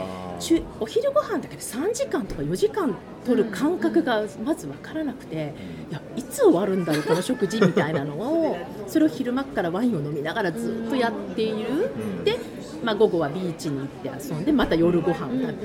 [0.81, 5.55] お昼ご飯だけで3時間とか4時間取る感覚がまず分からなくて、
[5.91, 8.57] いやいつ終わるんだろうこの食事みたいなのを
[8.89, 12.25] それを昼間っからワインを飲みながらずっとやっている、ん。
[12.25, 12.37] で、
[12.83, 15.59] まあ、午後はビーチに行って遊んでまた夜ご飯を食べて、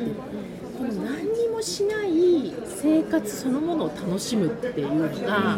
[0.78, 5.58] この何にもしない生活そのものを楽しむっていうのが、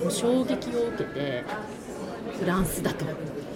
[0.00, 1.44] もう衝撃を受けて
[2.38, 3.04] フランスだと。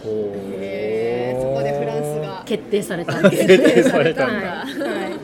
[0.05, 2.43] へーそこでフランスが。
[2.45, 3.47] 決定されたんです。
[3.47, 4.35] 決定されたんだ。
[4.35, 4.79] はい。
[4.79, 5.19] はい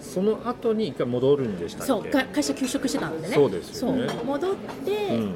[0.00, 1.86] その後に一回戻るんでしたっけ？
[1.88, 3.34] そうか会社休職してたんでね。
[3.34, 4.06] そうですよね。
[4.24, 5.32] 戻って、うん。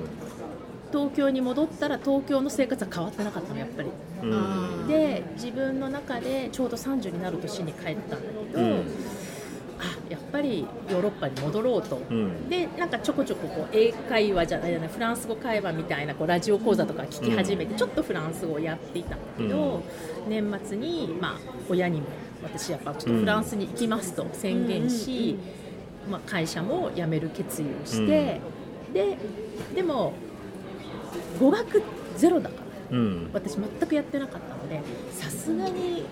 [0.92, 3.88] 東京に戻ったら東京の生活は変わってなかったのやっぱり。
[4.22, 4.26] う
[4.84, 4.86] ん。
[4.86, 8.66] で自分の中でちょうど30になる年に帰ったんだけど、うん。
[8.76, 8.82] あ
[10.10, 12.48] やっぱりヨーロッパに戻ろうと、うん。
[12.48, 19.82] でなんかちょこちょここう英会話じゃないじゃないフランス語会話みたいなこうラジオ講座とか聞き始めて、ちょっとフランス語をやっていたんだけど、
[20.28, 22.06] 年末に、まあ、親にも
[22.42, 25.38] 私やっぱちょっとフランスに行きますと宣言し、
[26.10, 28.40] まあ、会社も辞める決意をして、
[28.92, 29.18] で
[29.74, 30.14] でも
[31.38, 31.82] 語学
[32.16, 32.56] ゼロだか
[32.90, 33.30] らうん。
[33.32, 36.04] 私全くやってなかったのでさすがに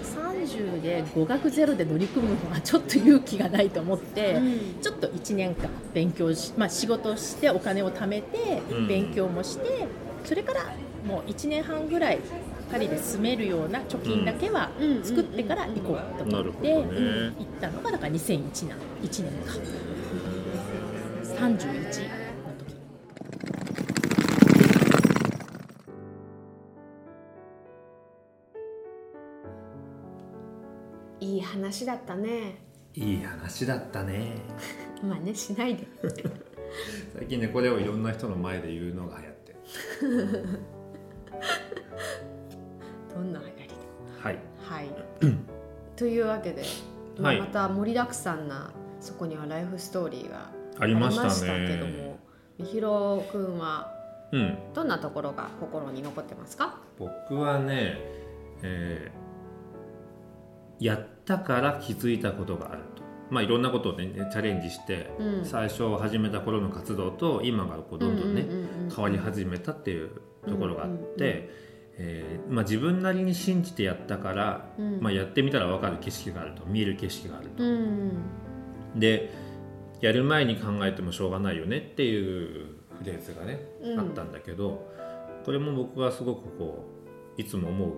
[0.46, 4.40] 30で語学ゼロで乗り組むのはちょっと勇気がないと思って、
[4.80, 8.88] ちょっと1年間勉強し、まあ、仕事をしてお金を貯めてうん。
[8.88, 9.86] 勉強もして、
[10.24, 10.74] それから
[11.06, 12.18] もう1年半ぐらい
[12.70, 15.04] パリで住めるような貯金だけはうん。
[15.04, 19.52] 作ってから行こうと思って行ったのがだから2001年1年か
[21.22, 22.76] 31の時
[31.20, 32.58] いい話だったね。
[32.94, 34.32] いい話だったね。
[35.02, 35.86] まあねしないで。
[37.14, 39.58] 最近ねこれをいろんな人の前で言うのが流行ってる。
[43.14, 43.68] どんな流行り？
[43.68, 43.74] で
[44.20, 44.38] はい。
[44.62, 44.90] はい。
[45.96, 46.64] というわけで、
[47.18, 47.40] まあはい。
[47.40, 51.66] また盛りだくさんなそこにはライフストーリーがありましたね。
[51.68, 52.18] けども
[52.58, 53.92] みひろくんは
[54.32, 54.58] うん。
[54.74, 56.78] どんなところが心に残ってますか？
[56.98, 57.98] 僕はね、
[58.62, 59.25] えー
[60.78, 63.02] やったから気づいたことがあると。
[63.30, 65.44] まあいろんなことをねチャレンジして、うん。
[65.44, 68.46] 最初始めた頃の活動と今がこうどんどんね、
[68.94, 70.10] 変わり始めたっていう
[70.46, 71.50] ところがあって、
[71.98, 75.00] えーまあ、自分なりに信じてやったから、うん。
[75.00, 78.10] まあ、やってみたら分かる景色があると見える景色があると、うん
[78.94, 79.30] で
[80.00, 82.66] やる前に考えてもしょうがないよねっていう
[82.98, 84.00] フレーズがね、うん。
[84.00, 84.86] あったんだけど
[85.44, 86.84] これも僕はすごくこ
[87.38, 87.92] ういつも思う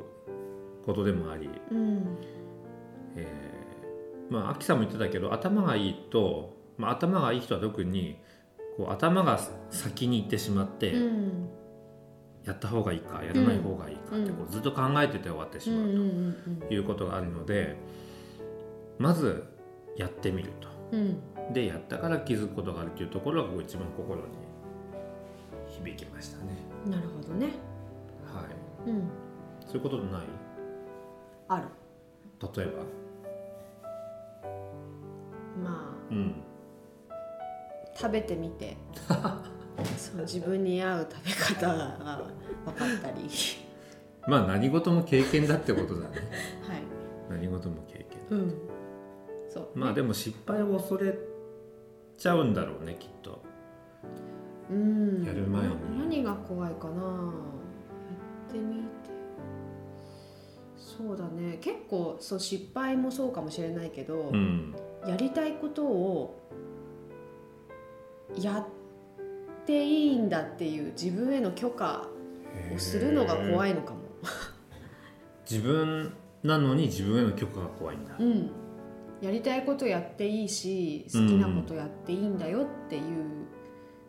[0.87, 2.17] ことでもあり、うん
[3.19, 8.19] えーまあ秋さんも言ってたけど頭がいいと、まあ、頭がいい人は特に
[8.77, 11.49] こう頭が先に行ってしまって、うん
[12.45, 17.77] やった方がいいかやらない方がいいかってこうずっと考えてて終わってしまうということがあるので
[18.99, 19.45] まず
[19.97, 20.69] やってみると。
[20.93, 21.21] うんうん
[21.53, 24.23] でやったから気づくことがあるというところが一番心に
[25.67, 26.53] 響きましたね。
[26.87, 27.47] なるほどね
[28.27, 28.43] は
[28.87, 28.91] い。
[28.91, 29.09] うん
[29.67, 30.23] そういうことない？
[31.49, 31.65] ある
[32.55, 32.73] 例えば？
[38.01, 38.77] 食べてみて。
[39.97, 42.21] そう自分に合う食べ方が
[42.65, 43.29] 分かったり。
[44.27, 46.17] まあ何事も経験だってことだね。
[46.63, 46.83] はい。
[47.31, 48.55] 何事も経験うん。
[49.49, 49.69] そう。
[49.75, 51.19] まあでも失敗を恐れ
[52.17, 53.43] ちゃうんだろうねきっと。
[54.71, 55.25] うん。
[55.25, 55.69] やる前に。
[55.99, 57.03] な何が怖いかな。
[57.03, 57.09] や
[58.49, 58.89] ってみて。
[60.77, 61.59] そうだね。
[61.61, 64.75] 結構そう失敗もそうかもしれないけど、うん。
[65.07, 66.41] やりたいことを
[68.37, 72.07] やっていいんだっていう自分への許可
[72.75, 74.01] をするのが怖いいのかも。
[75.51, 76.13] 自分
[76.43, 78.15] なのに自分への許可が怖いんだ。
[78.19, 78.51] うん、
[79.21, 83.03] やりたいことやっていいし好きなことやっていいんだよっていう、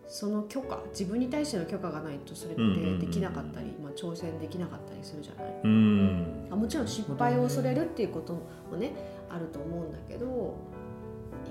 [0.06, 5.54] その許可自分に対しての許可がないとそれってできなかったり、まあ、挑戦できなかったりするじゃない？
[5.64, 6.48] うん。
[6.52, 8.34] あもちろん失敗を恐れるっていうこと
[8.70, 8.92] もね
[9.30, 10.58] あると思うんだけど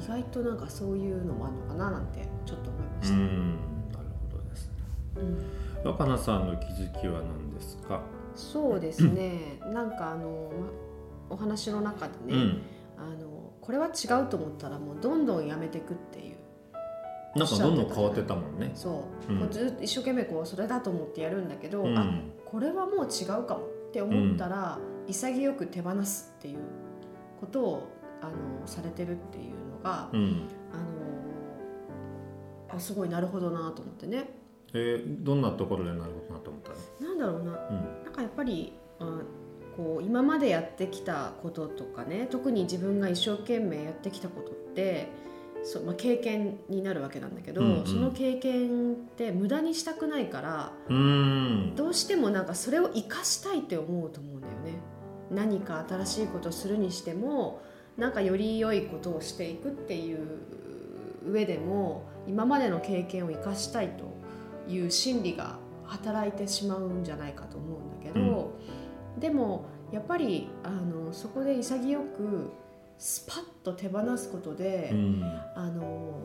[0.01, 3.15] 意外となんかそういうのもあるのかななんてちょっと思いました。
[3.17, 3.57] うん。
[3.93, 4.75] なるほどですね。
[5.17, 5.89] うん。
[5.91, 8.01] 若菜さんの気づきは何ですか？
[8.35, 9.61] そうですね。
[9.73, 10.51] なんかあの
[11.29, 12.63] まお話の中でね、うん。
[12.97, 16.37] あのこれは違うと思ったらもうどんどんやめていくっていう。
[17.37, 18.71] なんかどんどん変わってたもんね。
[18.75, 19.39] そう、うん。
[19.41, 22.33] もうずっと一生懸命こうそれだと思ってやるんだけど、あうん。
[22.47, 26.59] これはもう違うかもって思ったら、潔く手放すっていう
[27.41, 27.89] ことを
[28.23, 28.33] あの
[28.67, 30.49] されてるっていうのが、うん。
[30.73, 30.77] あ
[32.73, 34.31] のあすごいなるほどなと思ってね。
[34.75, 36.71] えーどんなところでなるほどなと思った
[37.05, 37.09] の？
[37.09, 37.53] なんだろうな。
[37.71, 38.05] うん。
[38.05, 39.21] なんかやっぱりあ
[39.77, 45.09] こう今までやってきたこととかね特に自分が一生懸命やってきたことって
[45.63, 47.87] そう、まあ、経験になるわけなんだけど、うんうん。
[47.87, 50.73] その経験って無駄にしたくないから
[51.77, 54.79] どうしてもなんかそれを生かしたいって思うと思うんだよね。
[55.31, 57.61] 何か新しいことをするにしても
[57.99, 60.19] なんかより良いことをしていくっていう
[61.27, 64.05] 上でも今までの経験を生かしたいと
[64.73, 68.53] いう心理が働いてしまうんじゃないかと思うんだけど、
[69.19, 72.51] でもやっぱりあのそこで潔く
[72.99, 75.23] スパッと手放すことで、うん。
[75.55, 76.21] あの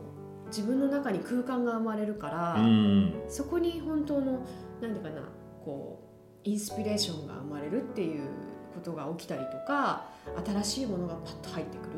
[0.46, 3.14] 自分の中に空間が生まれるから、うん。
[3.28, 4.40] そこに本当の
[4.80, 5.22] 何ていうかな
[5.64, 6.00] こ
[6.44, 8.28] うインスピレーションが生まれるっていう
[8.74, 10.06] ことが起きたりとか
[10.44, 11.90] 新しいものがパッと入ってくる。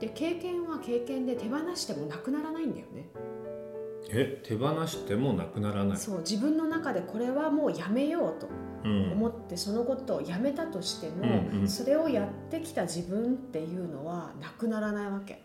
[0.00, 3.08] で経験は経験で手放してもなくならないんだよね。
[4.10, 5.96] え手放してもなくならない。
[5.98, 8.48] そう自分の中でこれはもうやめようと
[8.84, 9.12] うん。
[9.12, 11.68] 思ってそのことをやめたとしても、うんうん。
[11.68, 15.42] それをやってきた自分っていうのはなくならないわけ。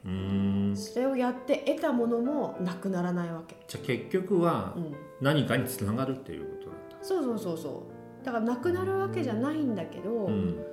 [0.76, 6.98] それをやって得たものもなくならないわけ、じゃあ結局はうん、何かにつながるっていうことなんだ。
[7.02, 7.93] そうそうそうそう
[8.24, 10.66] だからなくなるわけじゃないんだけど、うん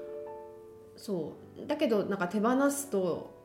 [0.96, 1.66] そう。
[1.66, 3.38] だけどなんか手放すと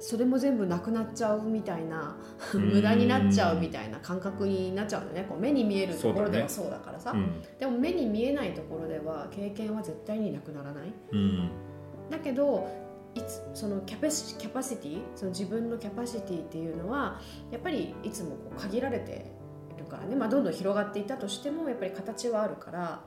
[0.00, 2.16] それも全部なくなっちゃうみたいな
[2.52, 2.74] うん。
[2.74, 5.24] 無駄になっちゃうみたいな感覚になっちゃうのね。
[5.28, 7.42] こう目に見えるところではそそうだからさ、うん。
[7.58, 10.92] でも目に見えないところでは経験は絶対になくならない。
[11.12, 11.50] うん。
[12.10, 12.68] だけど
[13.14, 17.20] いつそのキャパシキャパシティその自分のキャパシティっていうのは
[17.50, 19.32] やっぱりいつもこう限られて
[19.74, 23.04] いるからね、まあ、どんどん広がっていったとしてもやっぱり形はあるから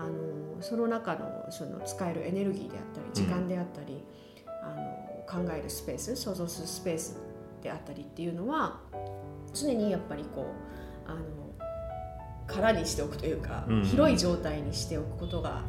[0.00, 4.02] あのその中のその使えるエネルギーであったり時間であったり、
[4.62, 7.18] あの考えるスペース想像するスペース
[7.62, 8.80] であったりっていうのは
[9.52, 10.46] 常にやっぱりこ
[11.06, 11.20] うあの
[12.46, 15.62] 空にしておくというか、うん広い状態にしておくことが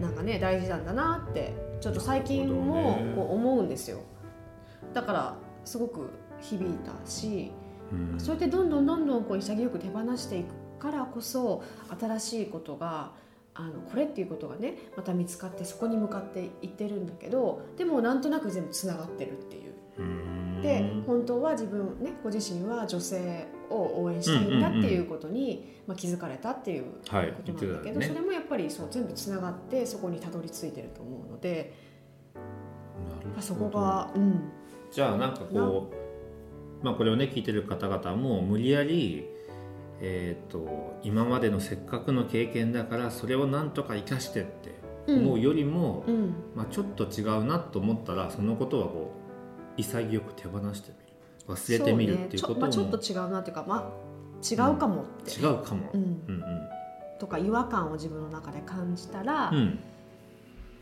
[0.00, 4.00] なんかね大事なんだなってちょっと最近もこう思うんですよ。
[4.94, 7.50] だからすごく響いたし
[7.92, 8.20] うん。
[8.20, 11.62] そうやってどんどんどんどんこう潔く手放していくからこそ
[12.00, 13.12] 新しいことが
[13.54, 19.72] あのこれっていうことがねまた見つかってそこに向かっていってるんだけどでもなんとなく全部つながってるっていう。
[20.62, 28.06] で本当は自分ねご自身は女性を応援したいんだっていうことに、まあ、気づかれたっていうことはいなんだけど、言ってたよね。
[28.06, 31.74] それもやっぱりそう全部つながってそこにたどり着いてると思うので
[33.04, 33.42] なるほど。
[33.42, 34.40] そこがうん。
[34.90, 39.28] じゃあなんかこうまあこれをね聞いてる方々も無理やり
[40.04, 44.74] えー、と今までのせっかくの経験だからそれをなんとか生かしてって
[45.06, 46.34] 思うよりも、うん。
[46.56, 49.12] まあ、ちょっと違うなと思ったらそのことはこ
[49.78, 51.12] う潔く手放してみる。
[51.48, 54.12] 忘れてみるっていうことも、まあ、ちょっと違うなっていうかまあ
[54.48, 56.42] 違うかもって、違うかも、うん、うん
[57.18, 59.56] とか違和感を自分の中で感じたら、うん。
[59.56, 59.78] うん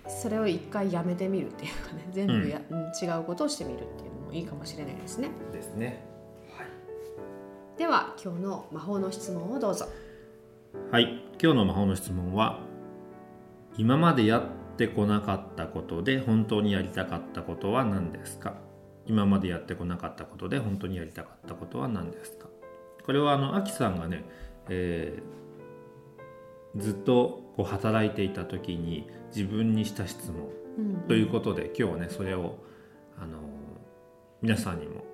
[0.09, 2.09] それを一回やめてみるっていうかね。
[2.11, 5.29] 全部や、うん違うことをしてみるっていうのもいいかもしれないですね。
[5.53, 6.10] ですね
[7.81, 9.89] では今日の魔法の質問をどうぞ。
[10.93, 12.61] はい今日の魔法の質問は
[13.79, 18.53] 今までやってこなかったことで本当にやりたかったことは何ですか？
[19.07, 22.49] 今までやってこなかったことで本当にやりたかったことは何ですか？
[23.07, 24.27] これはあのアキさんがね、
[24.69, 32.59] えーずっとこう働いていた時に自分にした質問うんということで、今日はねそれを
[33.19, 33.39] あの
[34.43, 35.07] 皆さんにも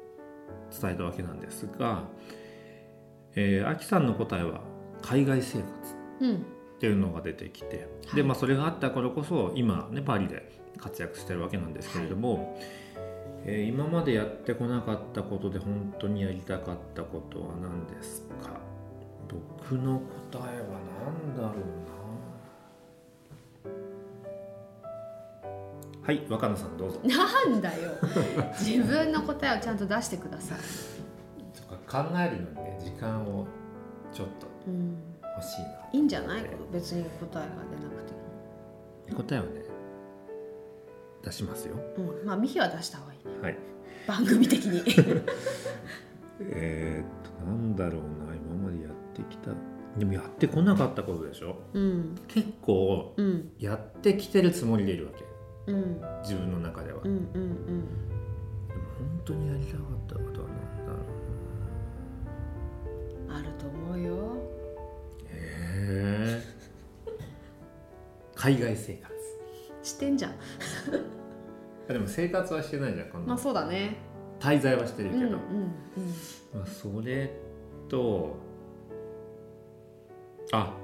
[0.83, 2.03] 伝えたわけなんですが、
[3.37, 4.61] えー、アキさんの答えは
[5.03, 5.69] 海外生活。
[6.21, 6.37] うん。
[6.37, 6.39] っ
[6.79, 8.17] ていうのが出てきて、はい。
[8.17, 12.59] でまあ、それがあったからこそ今ねパリで活躍してるわけなんですけれども、
[13.45, 18.59] えー今までやってこなかったことで本当にやりたかったことは何ですか？
[19.29, 20.01] 僕の
[20.33, 20.67] 答えは
[21.33, 21.53] 何だろう
[26.03, 26.07] な？
[26.07, 27.01] はい若野さんどうぞ。
[27.05, 27.91] なんだよ。
[28.59, 30.59] 自分の答えをちゃんと出してください、
[31.89, 33.47] 考えるのにね時間を
[34.13, 34.97] ちょっとうん、
[35.37, 36.45] 欲しいないいんじゃない？
[36.73, 39.63] 別に答えが出なくても、答えをね
[41.23, 41.77] 出しますよ。
[41.99, 43.41] うん、まあミヒは出した方がいいね。
[43.43, 43.59] はい。
[44.07, 44.83] 番組的に。
[46.41, 48.35] えー、っとなんだろうな。
[48.35, 49.51] 今までやってきた。
[49.99, 51.57] でもやってこなかったことでしょ？
[51.73, 52.15] うん。
[52.29, 55.13] 結構うんやってきてるつもりでいるわ
[55.67, 55.73] け。
[55.73, 56.01] うん。
[56.23, 57.25] 自分の中では、うんうん。
[58.69, 60.15] でも本当にやりたかった
[63.37, 64.17] あると思うよ。
[65.31, 66.43] へえ
[68.35, 69.15] 海外生活。
[69.83, 70.33] してんじゃん。
[71.89, 73.97] あでも生活はしてないじゃんこの、まあそうだね。
[74.41, 75.39] 滞在はしてるけど、うんうん
[76.55, 77.31] まあ、それ
[77.89, 78.37] と
[80.53, 80.75] あ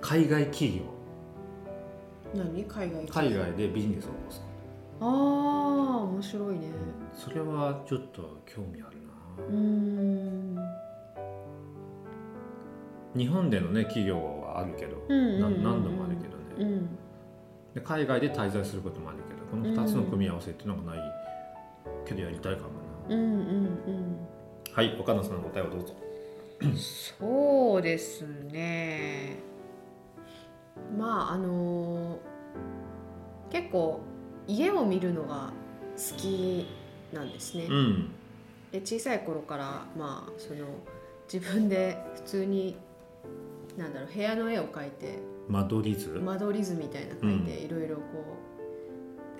[0.00, 0.82] 海外企業。
[2.34, 2.64] うん何？
[2.64, 4.40] 海外海外でビジネスを起こす。
[4.40, 4.46] こ
[5.00, 6.70] ああ面白いね。
[7.14, 8.87] とそれはちょっと興味あ
[13.14, 15.62] 日本でのね企業はあるけど、うんうんうんうん。
[15.62, 16.88] な何度もあるけどね、うん。
[17.74, 21.02] で海外で滞在することもあるけどこの2つの組み合わせっていうのがない
[22.06, 22.68] けどやりたいかも
[23.08, 24.18] な、うんうん
[24.72, 25.94] はい岡野さんの答えをどうぞ。
[26.60, 29.36] うんそうですね。
[30.96, 32.18] まああの
[33.50, 34.00] 結構
[34.46, 35.52] 家を見るのが
[35.96, 36.66] 好き
[37.12, 38.12] なんですね、うん
[38.72, 40.66] で小さい頃からまあその
[41.32, 42.76] 自分で普通に
[43.76, 48.02] なんだろう部屋の絵を描いて間取り図、間取り図みたいな描いて、いろいろこ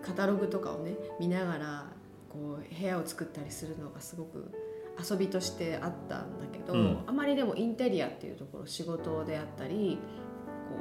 [0.03, 1.87] うカタログとかをね見ながら
[2.31, 4.51] こう部屋を作ったりするのがすごく
[4.99, 6.99] 遊びとしてあったんだけど、うん。
[7.07, 9.99] あまりでもインテリアっていうところ仕事であったり
[10.71, 10.77] こ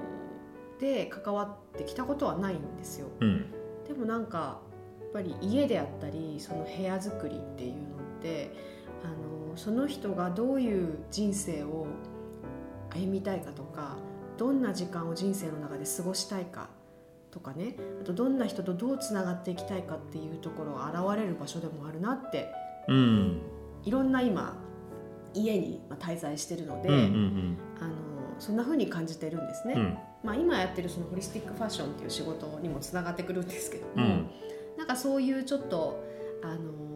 [0.77, 3.07] うで関わってきたことはないんですよ。
[3.19, 3.45] うん。
[3.87, 4.61] でもなんか
[5.01, 8.51] やっぱり家であったりその部屋作りっていうのって
[9.03, 11.87] あのその人がどういう人生を
[12.89, 13.97] 歩みたいかとか
[14.37, 16.69] どんな時間を人生の中で過ごしたいか
[17.31, 22.51] とかねあとどんな人とどうつながっていきたいかっていうところが現れる場所でもあるなって
[22.87, 23.41] うん。
[23.83, 24.57] いろんな今
[25.33, 27.93] 家にまあ滞在してるので、うんうんあの
[28.39, 29.73] そんな風に感じてるんですね。
[29.73, 29.81] うん。
[29.81, 34.29] うんまあ、今やってるそのホリスティックファッションっていう仕事にもつながってくるんですけども、うん。
[34.77, 36.03] なんかそういうちょっと
[36.43, 36.86] あの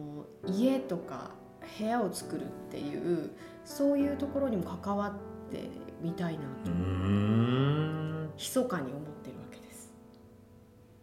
[0.46, 1.30] 家とか
[1.78, 3.30] 部屋を作るっていう
[3.64, 5.68] そういうところにも関わって
[6.00, 9.92] みたいなとん密かに思ってるわけです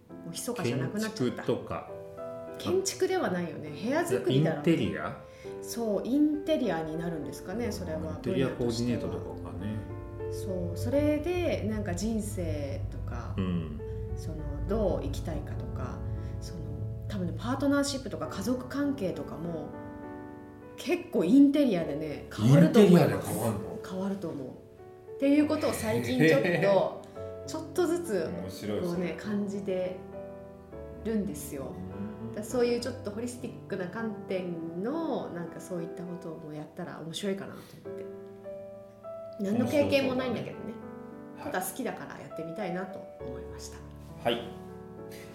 [0.09, 1.89] もう密かじゃな建くなっちゃっ築たとか。
[2.59, 3.69] 建築ではないよね。
[3.69, 5.17] 部屋作インりだろうテリア
[5.61, 7.71] そうインテリアになるんですかね。
[7.71, 9.75] それはインテリアコーディネートとかがね。
[10.31, 13.79] そうそれでなんか人生とか、うん。
[14.17, 14.35] その
[14.67, 15.53] どう生きたいか
[17.20, 19.70] 分ねパートナーシップとか家族関係とかも
[20.78, 23.20] 結構インテリアでね変わると思いま変わる
[23.53, 23.80] の？
[23.88, 24.47] 変わると思う。
[24.47, 27.01] っていうことを最近ちょっと
[27.45, 29.97] ちょっとずつ面白いこうね感じて
[31.03, 31.65] るんですよ。
[32.36, 38.05] だそういうちょっとホリスティックな観点のなんかそういったことをやったら面白いかなと思って。
[39.41, 40.74] 何の経験もないんだけどね。
[41.41, 43.78] ただ好きだからやってみたいなと思いました。
[44.24, 44.41] はい、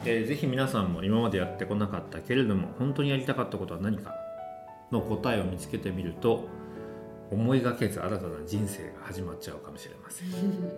[0.04, 4.14] えーぜひ皆さんも今までやってこなかったけれども本当にやりたかったことは何か？
[4.92, 6.46] の答えを見つけてみると
[7.30, 10.28] 思いがけず新たな人生が始まっちゃうかもしれません、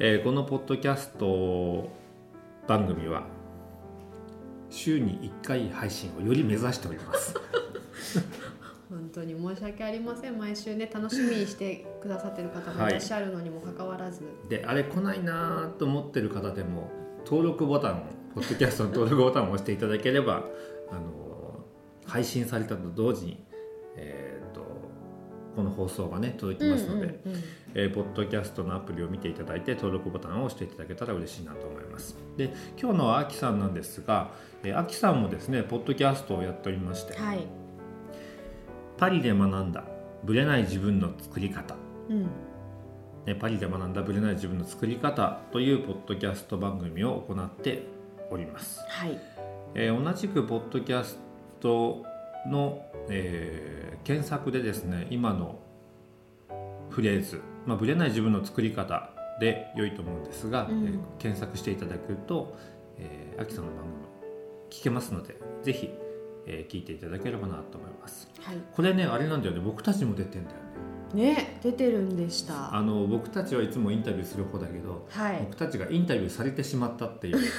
[0.00, 1.88] えーこのポッドキャスト
[2.66, 3.24] 番組は
[4.68, 7.34] 週に1回配信をより目指しております
[8.90, 10.36] 本当に申し訳ありません。
[10.36, 16.90] 毎週ね楽しみにしてくださってる方もいらっしゃるのにもかかわらず、であれ来ないなと思ってる方でも
[17.24, 18.02] 登録ボタンを
[18.34, 20.44] ポッドキャストの登録ボタンを押していただければ
[20.90, 21.64] あの
[22.04, 23.44] 配信されたと同時に、
[23.96, 24.62] えー、と
[25.54, 27.44] この放送がね届きますので、うんうんうん。
[27.74, 32.16] えーポッドキャストのアプリを見ていただいて登録ボタンを押していただけたら嬉しいなと思います。
[32.36, 34.32] で今日のはアキさんなんですが、
[34.64, 37.59] えー、アキさんもですねポッドキャストをやっておりまして、はい
[39.00, 39.82] パリで学んだ
[40.24, 41.74] ブレない自分の作り方。
[42.10, 42.22] うん。
[43.24, 47.86] ねパリで学んだブレない自分の作り方というポッドキャスト番組を行って
[48.30, 49.18] おります、はい。
[49.74, 51.18] えー同じくポッドキャス
[51.60, 52.04] ト
[52.46, 55.58] の、えー検索でですね今の
[56.90, 60.84] フレーズ、まあ、ブレない自分の作り方で良いと思うんですが、うん。
[60.84, 62.54] えー検索していただくと、
[62.98, 63.94] えー、アキさんの番組
[64.70, 65.90] 聞けますのでぜひ、
[66.46, 68.28] えー聞いていただければなと思います。
[68.40, 68.56] はい。
[68.74, 69.60] これねあれなんだよね。
[69.60, 70.56] 僕たちも出てんだよ
[71.14, 71.34] ね。
[71.34, 72.74] ね出てるんでした。
[72.74, 75.38] あの僕たちはいつもインタビューする方だけどはい。
[75.40, 77.38] 僕たちがインタビューされてしまったっていう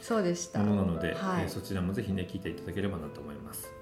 [0.00, 0.60] そうでした。
[0.60, 1.42] ものなので、はい。
[1.42, 3.72] えーそちらもぜひね聞いていただければなと思います、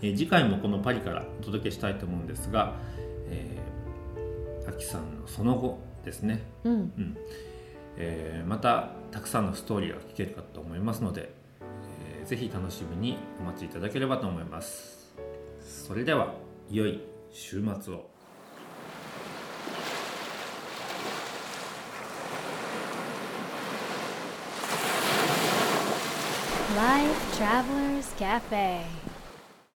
[0.00, 2.76] えー次回もこのパリからお届けしたいと思うんですが、
[3.26, 6.72] えー、アキさんのその後ですね、うん。
[6.72, 7.16] うん。
[7.96, 11.37] えーまたたくさんのストーリーが聞けるかと思いますので、えー
[12.28, 15.16] ぜひ楽しみにお待ちいただければと思います
[15.60, 16.34] それでは
[16.70, 17.00] 良い
[17.30, 18.10] 週末を
[26.76, 29.07] Life Travelers Cafe.